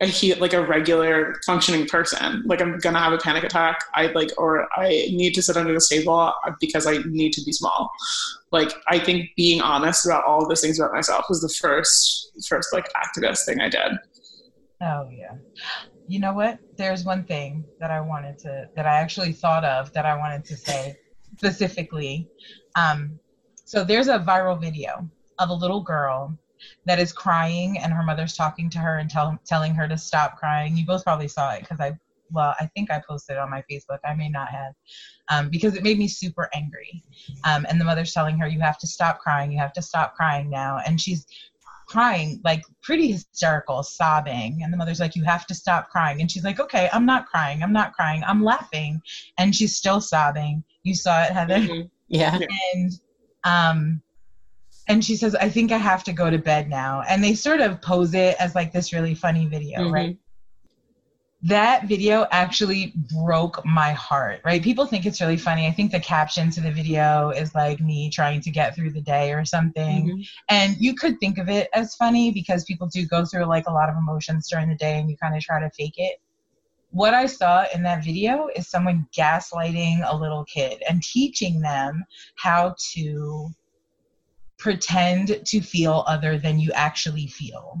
a 0.00 0.06
he 0.06 0.34
like 0.34 0.52
a 0.52 0.64
regular 0.64 1.38
functioning 1.44 1.86
person. 1.86 2.42
Like 2.46 2.62
I'm 2.62 2.78
gonna 2.78 2.98
have 2.98 3.12
a 3.12 3.18
panic 3.18 3.44
attack. 3.44 3.80
I 3.94 4.06
like 4.06 4.30
or 4.38 4.68
I 4.76 4.88
need 4.88 5.34
to 5.34 5.42
sit 5.42 5.56
under 5.56 5.74
the 5.74 5.80
stable 5.80 6.32
because 6.60 6.86
I 6.86 6.98
need 7.06 7.32
to 7.34 7.42
be 7.44 7.52
small. 7.52 7.90
Like 8.52 8.72
I 8.88 8.98
think 8.98 9.30
being 9.36 9.60
honest 9.60 10.06
about 10.06 10.24
all 10.24 10.42
of 10.42 10.48
those 10.48 10.60
things 10.60 10.78
about 10.78 10.92
myself 10.92 11.26
was 11.28 11.40
the 11.40 11.48
first 11.48 12.30
first 12.48 12.72
like 12.72 12.86
activist 12.94 13.44
thing 13.44 13.60
I 13.60 13.68
did. 13.68 13.92
Oh 14.80 15.08
yeah. 15.10 15.34
You 16.06 16.20
know 16.20 16.32
what? 16.32 16.58
There's 16.76 17.04
one 17.04 17.24
thing 17.24 17.64
that 17.80 17.90
I 17.90 18.00
wanted 18.00 18.38
to 18.40 18.68
that 18.76 18.86
I 18.86 19.00
actually 19.00 19.32
thought 19.32 19.64
of 19.64 19.92
that 19.92 20.06
I 20.06 20.16
wanted 20.16 20.44
to 20.46 20.56
say 20.56 20.96
specifically. 21.36 22.28
Um, 22.76 23.18
so 23.64 23.84
there's 23.84 24.08
a 24.08 24.18
viral 24.18 24.58
video 24.58 25.10
of 25.38 25.50
a 25.50 25.54
little 25.54 25.82
girl 25.82 26.36
that 26.86 26.98
is 26.98 27.12
crying 27.12 27.78
and 27.78 27.92
her 27.92 28.02
mother's 28.02 28.36
talking 28.36 28.68
to 28.70 28.78
her 28.78 28.98
and 28.98 29.08
tell, 29.08 29.38
telling 29.46 29.74
her 29.74 29.86
to 29.86 29.96
stop 29.96 30.36
crying. 30.38 30.76
You 30.76 30.84
both 30.84 31.04
probably 31.04 31.28
saw 31.28 31.52
it 31.52 31.60
because 31.60 31.80
I, 31.80 31.96
well, 32.30 32.54
I 32.60 32.66
think 32.74 32.90
I 32.90 33.00
posted 33.08 33.36
it 33.36 33.38
on 33.38 33.50
my 33.50 33.62
Facebook. 33.70 33.98
I 34.04 34.14
may 34.14 34.28
not 34.28 34.48
have, 34.48 34.74
um, 35.30 35.48
because 35.48 35.74
it 35.76 35.82
made 35.82 35.98
me 35.98 36.08
super 36.08 36.48
angry. 36.52 37.02
Um, 37.44 37.64
and 37.68 37.80
the 37.80 37.84
mother's 37.84 38.12
telling 38.12 38.38
her, 38.38 38.48
you 38.48 38.60
have 38.60 38.78
to 38.78 38.86
stop 38.86 39.20
crying. 39.20 39.52
You 39.52 39.58
have 39.58 39.72
to 39.74 39.82
stop 39.82 40.14
crying 40.14 40.50
now. 40.50 40.80
And 40.84 41.00
she's 41.00 41.26
crying, 41.86 42.40
like 42.44 42.62
pretty 42.82 43.12
hysterical, 43.12 43.82
sobbing. 43.82 44.60
And 44.62 44.72
the 44.72 44.76
mother's 44.76 45.00
like, 45.00 45.16
you 45.16 45.24
have 45.24 45.46
to 45.46 45.54
stop 45.54 45.88
crying. 45.88 46.20
And 46.20 46.30
she's 46.30 46.44
like, 46.44 46.60
okay, 46.60 46.90
I'm 46.92 47.06
not 47.06 47.26
crying. 47.26 47.62
I'm 47.62 47.72
not 47.72 47.94
crying. 47.94 48.22
I'm 48.26 48.44
laughing. 48.44 49.00
And 49.38 49.54
she's 49.54 49.76
still 49.76 50.00
sobbing. 50.00 50.64
You 50.82 50.94
saw 50.94 51.22
it, 51.22 51.32
Heather? 51.32 51.60
Mm-hmm. 51.60 51.86
Yeah. 52.08 52.38
And, 52.74 52.92
um, 53.44 54.02
and 54.88 55.04
she 55.04 55.16
says, 55.16 55.34
I 55.34 55.50
think 55.50 55.70
I 55.70 55.76
have 55.76 56.02
to 56.04 56.12
go 56.12 56.30
to 56.30 56.38
bed 56.38 56.68
now. 56.68 57.02
And 57.08 57.22
they 57.22 57.34
sort 57.34 57.60
of 57.60 57.80
pose 57.82 58.14
it 58.14 58.36
as 58.40 58.54
like 58.54 58.72
this 58.72 58.92
really 58.92 59.14
funny 59.14 59.46
video, 59.46 59.80
mm-hmm. 59.80 59.94
right? 59.94 60.18
That 61.42 61.86
video 61.86 62.26
actually 62.32 62.94
broke 63.14 63.64
my 63.64 63.92
heart, 63.92 64.40
right? 64.44 64.60
People 64.60 64.86
think 64.86 65.06
it's 65.06 65.20
really 65.20 65.36
funny. 65.36 65.66
I 65.66 65.70
think 65.70 65.92
the 65.92 66.00
caption 66.00 66.50
to 66.50 66.60
the 66.60 66.72
video 66.72 67.30
is 67.30 67.54
like 67.54 67.80
me 67.80 68.10
trying 68.10 68.40
to 68.40 68.50
get 68.50 68.74
through 68.74 68.90
the 68.90 69.02
day 69.02 69.32
or 69.32 69.44
something. 69.44 70.08
Mm-hmm. 70.08 70.20
And 70.48 70.76
you 70.78 70.94
could 70.94 71.20
think 71.20 71.38
of 71.38 71.48
it 71.48 71.68
as 71.74 71.94
funny 71.94 72.32
because 72.32 72.64
people 72.64 72.88
do 72.88 73.06
go 73.06 73.24
through 73.24 73.44
like 73.44 73.68
a 73.68 73.72
lot 73.72 73.88
of 73.88 73.94
emotions 73.96 74.48
during 74.50 74.68
the 74.68 74.74
day 74.74 74.98
and 74.98 75.08
you 75.08 75.16
kind 75.16 75.36
of 75.36 75.42
try 75.42 75.60
to 75.60 75.70
fake 75.70 75.94
it 75.96 76.18
what 76.90 77.12
I 77.12 77.26
saw 77.26 77.66
in 77.74 77.82
that 77.82 78.02
video 78.02 78.48
is 78.56 78.68
someone 78.68 79.06
gaslighting 79.16 80.10
a 80.10 80.16
little 80.16 80.44
kid 80.44 80.82
and 80.88 81.02
teaching 81.02 81.60
them 81.60 82.02
how 82.36 82.74
to 82.94 83.50
pretend 84.58 85.40
to 85.46 85.60
feel 85.60 86.04
other 86.06 86.36
than 86.36 86.58
you 86.58 86.72
actually 86.72 87.26
feel 87.26 87.80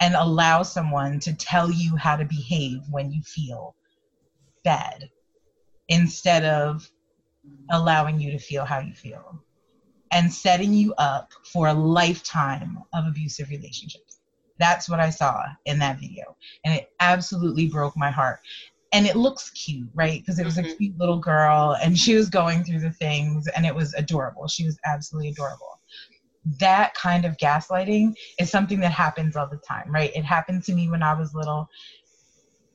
and 0.00 0.14
allow 0.14 0.62
someone 0.62 1.20
to 1.20 1.34
tell 1.34 1.70
you 1.70 1.96
how 1.96 2.16
to 2.16 2.24
behave 2.24 2.80
when 2.90 3.12
you 3.12 3.22
feel 3.22 3.74
bad 4.64 5.08
instead 5.88 6.44
of 6.44 6.88
allowing 7.70 8.20
you 8.20 8.30
to 8.30 8.38
feel 8.38 8.64
how 8.64 8.78
you 8.78 8.94
feel 8.94 9.42
and 10.12 10.32
setting 10.32 10.72
you 10.72 10.94
up 10.94 11.32
for 11.52 11.68
a 11.68 11.74
lifetime 11.74 12.78
of 12.92 13.06
abusive 13.06 13.48
relationships. 13.48 14.20
That's 14.58 14.88
what 14.88 15.00
I 15.00 15.10
saw 15.10 15.44
in 15.64 15.78
that 15.80 15.98
video. 15.98 16.36
And 16.64 16.74
it 16.74 16.90
absolutely 17.00 17.68
broke 17.68 17.96
my 17.96 18.10
heart. 18.10 18.40
And 18.92 19.06
it 19.06 19.16
looks 19.16 19.50
cute, 19.50 19.88
right? 19.94 20.20
Because 20.20 20.38
it 20.38 20.44
was 20.44 20.56
mm-hmm. 20.56 20.70
a 20.70 20.76
cute 20.76 20.98
little 20.98 21.18
girl 21.18 21.76
and 21.82 21.98
she 21.98 22.14
was 22.14 22.28
going 22.28 22.62
through 22.62 22.80
the 22.80 22.90
things 22.90 23.48
and 23.48 23.64
it 23.64 23.74
was 23.74 23.94
adorable. 23.94 24.46
She 24.48 24.64
was 24.64 24.78
absolutely 24.84 25.30
adorable 25.30 25.80
that 26.44 26.94
kind 26.94 27.24
of 27.24 27.36
gaslighting 27.36 28.14
is 28.38 28.50
something 28.50 28.80
that 28.80 28.92
happens 28.92 29.36
all 29.36 29.46
the 29.46 29.58
time, 29.58 29.92
right? 29.92 30.10
It 30.14 30.24
happened 30.24 30.64
to 30.64 30.74
me 30.74 30.88
when 30.88 31.02
I 31.02 31.14
was 31.14 31.34
little. 31.34 31.68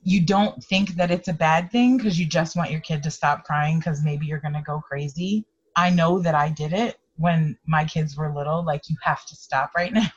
You 0.02 0.22
don't 0.22 0.62
think 0.64 0.94
that 0.94 1.10
it's 1.10 1.28
a 1.28 1.34
bad 1.34 1.70
thing 1.70 1.96
because 1.96 2.18
you 2.18 2.26
just 2.26 2.56
want 2.56 2.70
your 2.70 2.80
kid 2.80 3.02
to 3.02 3.10
stop 3.10 3.44
crying 3.44 3.78
because 3.78 4.02
maybe 4.02 4.26
you're 4.26 4.40
going 4.40 4.54
to 4.54 4.62
go 4.62 4.80
crazy. 4.80 5.44
I 5.76 5.90
know 5.90 6.18
that 6.20 6.34
I 6.34 6.48
did 6.48 6.72
it 6.72 6.96
when 7.16 7.58
my 7.66 7.84
kids 7.84 8.16
were 8.16 8.34
little. 8.34 8.64
Like, 8.64 8.88
you 8.88 8.96
have 9.02 9.26
to 9.26 9.36
stop 9.36 9.72
right 9.76 9.92
now. 9.92 10.10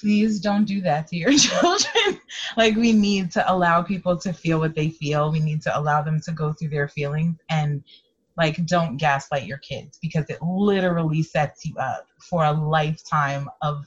Please 0.00 0.40
don't 0.40 0.64
do 0.64 0.82
that 0.82 1.06
to 1.08 1.16
your 1.16 1.32
children. 1.38 2.20
like, 2.58 2.76
we 2.76 2.92
need 2.92 3.30
to 3.32 3.52
allow 3.52 3.80
people 3.80 4.18
to 4.18 4.32
feel 4.34 4.58
what 4.58 4.74
they 4.74 4.90
feel. 4.90 5.32
We 5.32 5.40
need 5.40 5.62
to 5.62 5.78
allow 5.78 6.02
them 6.02 6.20
to 6.22 6.32
go 6.32 6.52
through 6.52 6.70
their 6.70 6.88
feelings 6.88 7.38
and 7.48 7.82
like 8.36 8.64
don't 8.66 8.96
gaslight 8.96 9.46
your 9.46 9.58
kids 9.58 9.98
because 10.00 10.28
it 10.28 10.38
literally 10.42 11.22
sets 11.22 11.64
you 11.64 11.74
up 11.76 12.06
for 12.18 12.44
a 12.44 12.52
lifetime 12.52 13.48
of 13.62 13.86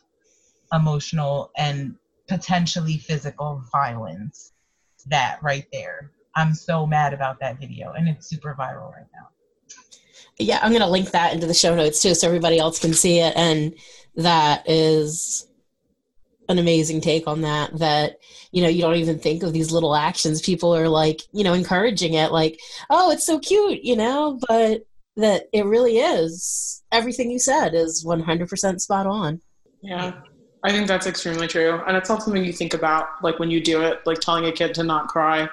emotional 0.74 1.52
and 1.58 1.96
potentially 2.28 2.98
physical 2.98 3.64
violence. 3.72 4.54
That 5.08 5.40
right 5.42 5.66
there. 5.72 6.12
I'm 6.36 6.54
so 6.54 6.86
mad 6.86 7.14
about 7.14 7.40
that 7.40 7.60
video 7.60 7.94
and 7.94 8.08
it's 8.08 8.28
super 8.28 8.56
viral 8.60 8.92
right 8.94 9.08
now. 9.14 9.30
Yeah 10.40 10.60
i'm 10.62 10.72
going 10.72 10.82
to 10.82 10.88
link 10.88 11.12
that 11.12 11.34
into 11.34 11.48
the 11.48 11.54
show 11.54 11.76
notes 11.76 12.02
too 12.02 12.14
so 12.14 12.28
everybody 12.28 12.60
else 12.60 12.80
can 12.80 12.94
see 12.94 13.20
it. 13.20 13.36
And 13.36 13.74
that 14.16 14.68
is 14.70 15.48
an 16.50 16.60
amazing 16.60 17.02
take 17.02 17.28
on 17.28 17.42
that 17.42 17.78
that 17.78 18.18
you 18.52 18.62
know 18.62 18.70
you 18.70 18.82
don't 18.82 18.96
even 18.96 19.20
think 19.20 19.44
of 19.44 19.54
these 19.54 19.72
little 19.72 19.96
actions. 19.96 20.42
People 20.42 20.76
are 20.76 20.90
like 20.90 21.22
you 21.34 21.44
know 21.44 21.54
encouraging 21.54 22.14
it 22.14 22.32
like 22.32 22.60
oh 22.90 23.12
it's 23.12 23.26
so 23.26 23.40
cute 23.40 23.84
you 23.84 23.96
know? 23.96 24.40
But 24.48 24.84
that 25.18 25.50
it 25.52 25.66
really 25.66 25.98
is. 25.98 26.84
Everything 26.92 27.30
you 27.30 27.40
said 27.40 27.74
is 27.74 28.06
100% 28.06 28.80
spot 28.80 29.08
on. 29.08 29.42
Yeah. 29.82 30.14
I 30.64 30.72
think 30.72 30.88
that's 30.88 31.08
extremely 31.08 31.48
true. 31.48 31.82
And 31.88 31.98
it's 31.98 32.10
not 32.10 32.24
something 32.24 32.44
you 32.44 32.54
think 32.54 32.74
about 32.74 33.08
like 33.22 33.40
when 33.40 33.52
you 33.52 33.62
do 33.62 33.82
it 33.82 34.06
like 34.06 34.20
telling 34.20 34.46
a 34.46 34.52
kid 34.52 34.74
to 34.76 34.84
not 34.84 35.08
cry. 35.08 35.44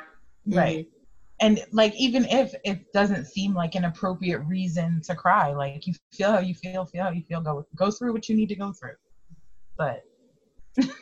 Mm-hmm. 0.46 0.58
Right. 0.58 0.88
And 1.40 1.60
like 1.72 1.94
even 1.96 2.26
if 2.26 2.54
it 2.64 2.92
doesn't 2.92 3.26
seem 3.26 3.54
like 3.54 3.74
an 3.74 3.84
appropriate 3.84 4.38
reason 4.40 5.00
to 5.04 5.14
cry 5.14 5.52
like 5.52 5.86
you 5.86 5.94
feel 6.12 6.30
how 6.30 6.38
you 6.38 6.54
feel 6.54 6.84
feel 6.84 7.04
how 7.04 7.10
you 7.10 7.22
feel 7.22 7.40
go 7.40 7.66
go 7.74 7.90
through 7.90 8.12
what 8.12 8.28
you 8.28 8.36
need 8.36 8.48
to 8.50 8.56
go 8.56 8.72
through. 8.72 8.94
But 9.76 10.04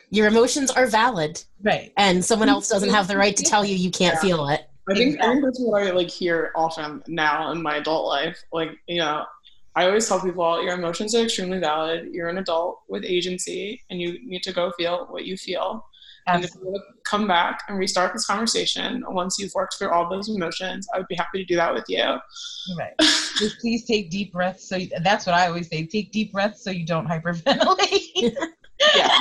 your 0.09 0.27
emotions 0.27 0.69
are 0.71 0.85
valid 0.85 1.43
right 1.63 1.91
and 1.97 2.23
someone 2.23 2.49
else 2.49 2.69
doesn't 2.69 2.89
have 2.89 3.07
the 3.07 3.17
right 3.17 3.35
to 3.35 3.43
tell 3.43 3.65
you 3.65 3.75
you 3.75 3.89
can't 3.89 4.15
yeah. 4.15 4.21
feel 4.21 4.47
it 4.47 4.69
I 4.89 4.95
think, 4.95 5.21
I 5.21 5.31
think 5.31 5.45
that's 5.45 5.59
what 5.59 5.81
I 5.81 5.91
like 5.91 6.09
hear 6.09 6.51
often 6.55 7.01
now 7.07 7.51
in 7.51 7.61
my 7.61 7.77
adult 7.77 8.05
life. 8.05 8.37
Like, 8.51 8.71
you 8.87 8.97
know, 8.97 9.23
I 9.75 9.85
always 9.85 10.07
tell 10.07 10.19
people 10.19 10.61
your 10.63 10.73
emotions 10.73 11.15
are 11.15 11.23
extremely 11.23 11.59
valid. 11.59 12.09
You're 12.11 12.29
an 12.29 12.37
adult 12.37 12.81
with 12.89 13.05
agency 13.05 13.81
and 13.89 14.01
you 14.01 14.19
need 14.27 14.43
to 14.43 14.53
go 14.53 14.71
feel 14.77 15.07
what 15.09 15.25
you 15.25 15.37
feel. 15.37 15.85
Absolutely. 16.27 16.67
And 16.67 16.75
if 16.75 16.81
you 16.83 16.93
come 17.05 17.27
back 17.27 17.61
and 17.67 17.77
restart 17.77 18.13
this 18.13 18.25
conversation 18.25 19.03
once 19.07 19.37
you've 19.39 19.53
worked 19.53 19.75
through 19.77 19.89
all 19.89 20.09
those 20.09 20.29
emotions, 20.29 20.87
I 20.93 20.97
would 20.97 21.07
be 21.07 21.15
happy 21.15 21.39
to 21.39 21.45
do 21.45 21.55
that 21.55 21.73
with 21.73 21.85
you. 21.87 22.03
Right. 22.77 22.93
Just 22.99 23.59
please 23.59 23.85
take 23.85 24.09
deep 24.09 24.31
breaths. 24.31 24.67
So 24.67 24.77
you, 24.77 24.89
that's 25.01 25.25
what 25.25 25.35
I 25.35 25.47
always 25.47 25.67
say: 25.69 25.85
take 25.85 26.11
deep 26.11 26.31
breaths 26.31 26.63
so 26.63 26.71
you 26.71 26.85
don't 26.85 27.07
hyperventilate. 27.07 28.35
yeah. 28.95 29.09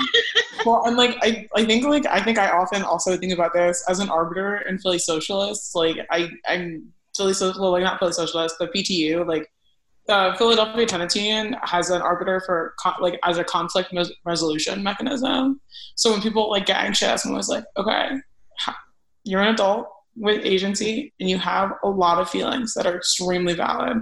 Well, 0.64 0.84
and 0.84 0.96
like 0.96 1.16
I, 1.22 1.48
I 1.56 1.64
think 1.64 1.84
like 1.84 2.06
I 2.06 2.22
think 2.22 2.38
I 2.38 2.48
often 2.48 2.82
also 2.82 3.16
think 3.16 3.32
about 3.32 3.52
this 3.52 3.84
as 3.88 3.98
an 3.98 4.08
arbiter 4.08 4.58
in 4.58 4.78
Philly 4.78 5.00
Socialists. 5.00 5.74
Like 5.74 5.96
I, 6.08 6.30
I'm 6.46 6.92
Philly 7.16 7.34
Social, 7.34 7.72
like 7.72 7.82
not 7.82 7.98
Philly 7.98 8.12
Socialist, 8.12 8.54
but 8.60 8.72
PTU. 8.72 9.26
Like 9.26 9.50
the 10.06 10.34
Philadelphia 10.38 10.86
Tenants 10.86 11.16
Union 11.16 11.56
has 11.62 11.90
an 11.90 12.02
arbiter 12.02 12.40
for 12.46 12.74
like 13.00 13.18
as 13.24 13.38
a 13.38 13.44
conflict 13.44 13.94
resolution 14.24 14.82
mechanism. 14.82 15.60
So 15.96 16.12
when 16.12 16.22
people 16.22 16.50
like 16.50 16.66
get 16.66 16.76
anxious 16.76 17.24
and 17.24 17.34
was 17.34 17.48
like, 17.48 17.64
okay, 17.76 18.10
you're 19.24 19.42
an 19.42 19.54
adult 19.54 19.88
with 20.16 20.44
agency 20.44 21.12
and 21.20 21.28
you 21.30 21.38
have 21.38 21.72
a 21.82 21.88
lot 21.88 22.18
of 22.18 22.28
feelings 22.28 22.74
that 22.74 22.86
are 22.86 22.96
extremely 22.96 23.54
valid. 23.54 23.98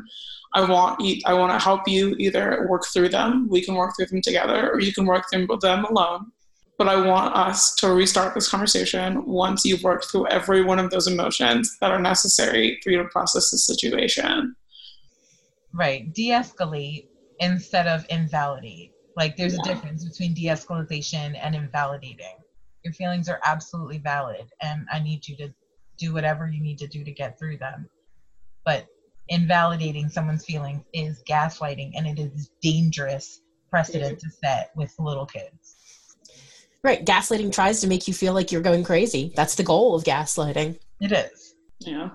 I 0.52 0.68
want 0.68 1.00
I 1.26 1.34
want 1.34 1.52
to 1.52 1.64
help 1.64 1.86
you 1.86 2.16
either 2.18 2.66
work 2.68 2.84
through 2.92 3.10
them. 3.10 3.48
We 3.48 3.62
can 3.64 3.74
work 3.74 3.94
through 3.96 4.06
them 4.06 4.20
together, 4.20 4.70
or 4.70 4.80
you 4.80 4.92
can 4.92 5.06
work 5.06 5.24
through 5.30 5.46
them 5.60 5.84
alone. 5.84 6.32
But 6.76 6.88
I 6.88 7.06
want 7.06 7.36
us 7.36 7.74
to 7.76 7.92
restart 7.92 8.34
this 8.34 8.48
conversation 8.48 9.24
once 9.26 9.64
you've 9.64 9.82
worked 9.82 10.06
through 10.06 10.28
every 10.28 10.62
one 10.62 10.78
of 10.78 10.90
those 10.90 11.06
emotions 11.06 11.76
that 11.80 11.90
are 11.90 12.00
necessary 12.00 12.80
for 12.82 12.90
you 12.90 12.98
to 12.98 13.04
process 13.04 13.50
the 13.50 13.58
situation. 13.58 14.56
Right. 15.72 16.12
De 16.14 16.30
escalate 16.30 17.06
instead 17.38 17.86
of 17.86 18.06
invalidate. 18.08 18.92
Like 19.16 19.36
there's 19.36 19.54
yeah. 19.54 19.60
a 19.60 19.64
difference 19.64 20.04
between 20.04 20.34
de 20.34 20.46
escalation 20.46 21.38
and 21.40 21.54
invalidating. 21.54 22.36
Your 22.82 22.94
feelings 22.94 23.28
are 23.28 23.40
absolutely 23.44 23.98
valid, 23.98 24.46
and 24.62 24.86
I 24.90 25.00
need 25.00 25.28
you 25.28 25.36
to 25.36 25.52
do 25.98 26.14
whatever 26.14 26.48
you 26.48 26.62
need 26.62 26.78
to 26.78 26.86
do 26.86 27.04
to 27.04 27.12
get 27.12 27.38
through 27.38 27.58
them. 27.58 27.90
But 28.64 28.86
invalidating 29.30 30.08
someone's 30.08 30.44
feelings 30.44 30.82
is 30.92 31.22
gaslighting, 31.28 31.92
and 31.96 32.06
it 32.06 32.20
is 32.20 32.50
dangerous 32.60 33.40
precedent 33.70 34.18
to 34.18 34.30
set 34.30 34.70
with 34.76 34.92
little 34.98 35.26
kids. 35.26 35.76
Right. 36.82 37.04
Gaslighting 37.04 37.52
tries 37.52 37.80
to 37.80 37.86
make 37.86 38.08
you 38.08 38.14
feel 38.14 38.32
like 38.34 38.50
you're 38.50 38.62
going 38.62 38.84
crazy. 38.84 39.32
That's 39.36 39.54
the 39.54 39.62
goal 39.62 39.94
of 39.94 40.04
gaslighting. 40.04 40.78
It 41.00 41.12
is. 41.12 41.54
Yeah. 41.78 42.10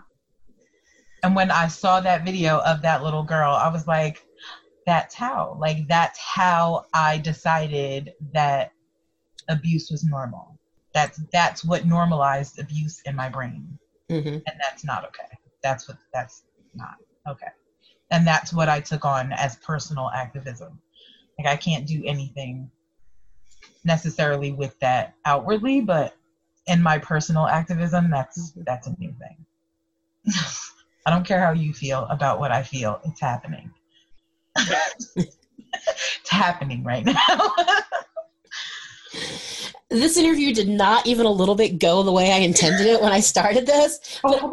And 1.24 1.36
when 1.36 1.50
I 1.52 1.68
saw 1.68 2.00
that 2.02 2.26
video 2.26 2.60
of 2.60 2.82
that 2.82 3.04
little 3.04 3.24
girl, 3.24 3.54
I 3.54 3.70
was 3.70 3.88
like, 3.88 4.26
that's 4.86 5.16
how. 5.16 5.58
Like, 5.60 5.88
that's 5.88 6.20
how 6.20 6.86
I 6.94 7.18
decided 7.20 8.14
that 8.34 8.72
abuse 9.48 9.90
was 9.90 10.04
normal. 10.04 10.60
That's 10.94 11.20
that's 11.32 11.64
what 11.64 11.86
normalized 11.86 12.60
abuse 12.60 13.02
in 13.06 13.16
my 13.16 13.30
brain. 13.30 13.78
Mm-hmm. 14.10 14.28
And 14.28 14.60
that's 14.62 14.86
not 14.86 15.04
okay. 15.06 15.38
That's 15.62 15.88
what 15.88 15.98
that's 16.14 16.44
not 16.74 16.96
okay. 17.28 17.48
And 18.12 18.26
that's 18.26 18.54
what 18.54 18.70
I 18.70 18.80
took 18.80 19.06
on 19.06 19.34
as 19.34 19.56
personal 19.58 20.10
activism. 20.10 20.80
Like 21.38 21.48
I 21.48 21.58
can't 21.58 21.88
do 21.88 22.04
anything 22.06 22.70
necessarily 23.84 24.52
with 24.52 24.78
that 24.80 25.16
outwardly, 25.26 25.82
but 25.82 26.16
in 26.68 26.82
my 26.82 26.98
personal 26.98 27.48
activism, 27.48 28.10
that's 28.10 28.54
that's 28.66 28.88
a 28.88 28.96
new 29.00 29.14
thing. 29.20 29.46
I 31.06 31.12
don't 31.12 31.26
care 31.26 31.40
how 31.40 31.52
you 31.52 31.74
feel 31.74 32.06
about 32.10 32.40
what 32.40 32.52
I 32.52 32.64
feel. 32.64 33.00
It's 33.06 33.22
happening. 33.22 33.72
it's 35.16 36.30
happening 36.30 36.84
right 36.84 37.06
now. 37.06 37.54
this 39.90 40.18
interview 40.18 40.54
did 40.54 40.68
not 40.68 41.06
even 41.06 41.28
a 41.28 41.32
little 41.32 41.54
bit 41.56 41.78
go 41.80 42.02
the 42.02 42.12
way 42.12 42.32
I 42.32 42.38
intended 42.38 42.88
it 42.88 43.02
when 43.02 43.12
I 43.12 43.20
started 43.20 43.68
this. 43.68 44.20
Oh. 44.24 44.52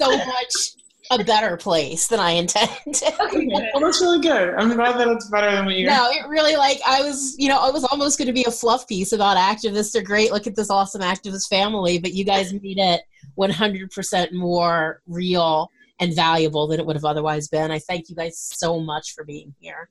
so 0.00 0.16
much 0.16 0.83
a 1.10 1.22
better 1.22 1.56
place 1.56 2.08
than 2.08 2.20
I 2.20 2.32
intended. 2.32 2.74
Okay, 3.24 3.48
well, 3.48 3.80
that's 3.80 4.00
really 4.00 4.20
good. 4.20 4.54
I'm 4.54 4.72
glad 4.74 4.98
that 4.98 5.08
it's 5.08 5.28
better 5.28 5.50
than 5.50 5.64
what 5.64 5.74
you. 5.74 5.86
No, 5.86 6.08
it 6.10 6.26
really 6.28 6.56
like 6.56 6.78
I 6.86 7.02
was, 7.02 7.34
you 7.38 7.48
know, 7.48 7.58
I 7.58 7.70
was 7.70 7.84
almost 7.84 8.18
going 8.18 8.26
to 8.26 8.32
be 8.32 8.44
a 8.44 8.50
fluff 8.50 8.86
piece 8.86 9.12
about 9.12 9.36
activists 9.36 9.94
are 9.96 10.02
great. 10.02 10.32
Look 10.32 10.46
at 10.46 10.54
this 10.54 10.70
awesome 10.70 11.00
activist 11.00 11.48
family, 11.48 11.98
but 11.98 12.12
you 12.12 12.24
guys 12.24 12.52
made 12.52 12.78
it 12.78 13.02
100% 13.38 14.32
more 14.32 15.00
real 15.06 15.70
and 16.00 16.14
valuable 16.14 16.66
than 16.66 16.80
it 16.80 16.86
would 16.86 16.96
have 16.96 17.04
otherwise 17.04 17.48
been. 17.48 17.70
I 17.70 17.78
thank 17.78 18.08
you 18.08 18.16
guys 18.16 18.38
so 18.38 18.80
much 18.80 19.12
for 19.14 19.24
being 19.24 19.54
here. 19.60 19.88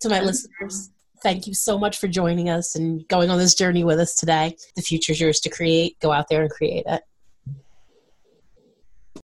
To 0.00 0.08
my 0.08 0.20
listeners, 0.20 0.90
thank 1.22 1.46
you 1.46 1.54
so 1.54 1.78
much 1.78 1.98
for 1.98 2.08
joining 2.08 2.48
us 2.48 2.76
and 2.76 3.06
going 3.08 3.30
on 3.30 3.38
this 3.38 3.54
journey 3.54 3.84
with 3.84 3.98
us 3.98 4.14
today. 4.14 4.56
The 4.76 4.82
future's 4.82 5.20
yours 5.20 5.40
to 5.40 5.50
create. 5.50 5.98
Go 6.00 6.12
out 6.12 6.28
there 6.28 6.42
and 6.42 6.50
create 6.50 6.84
it. 6.86 7.02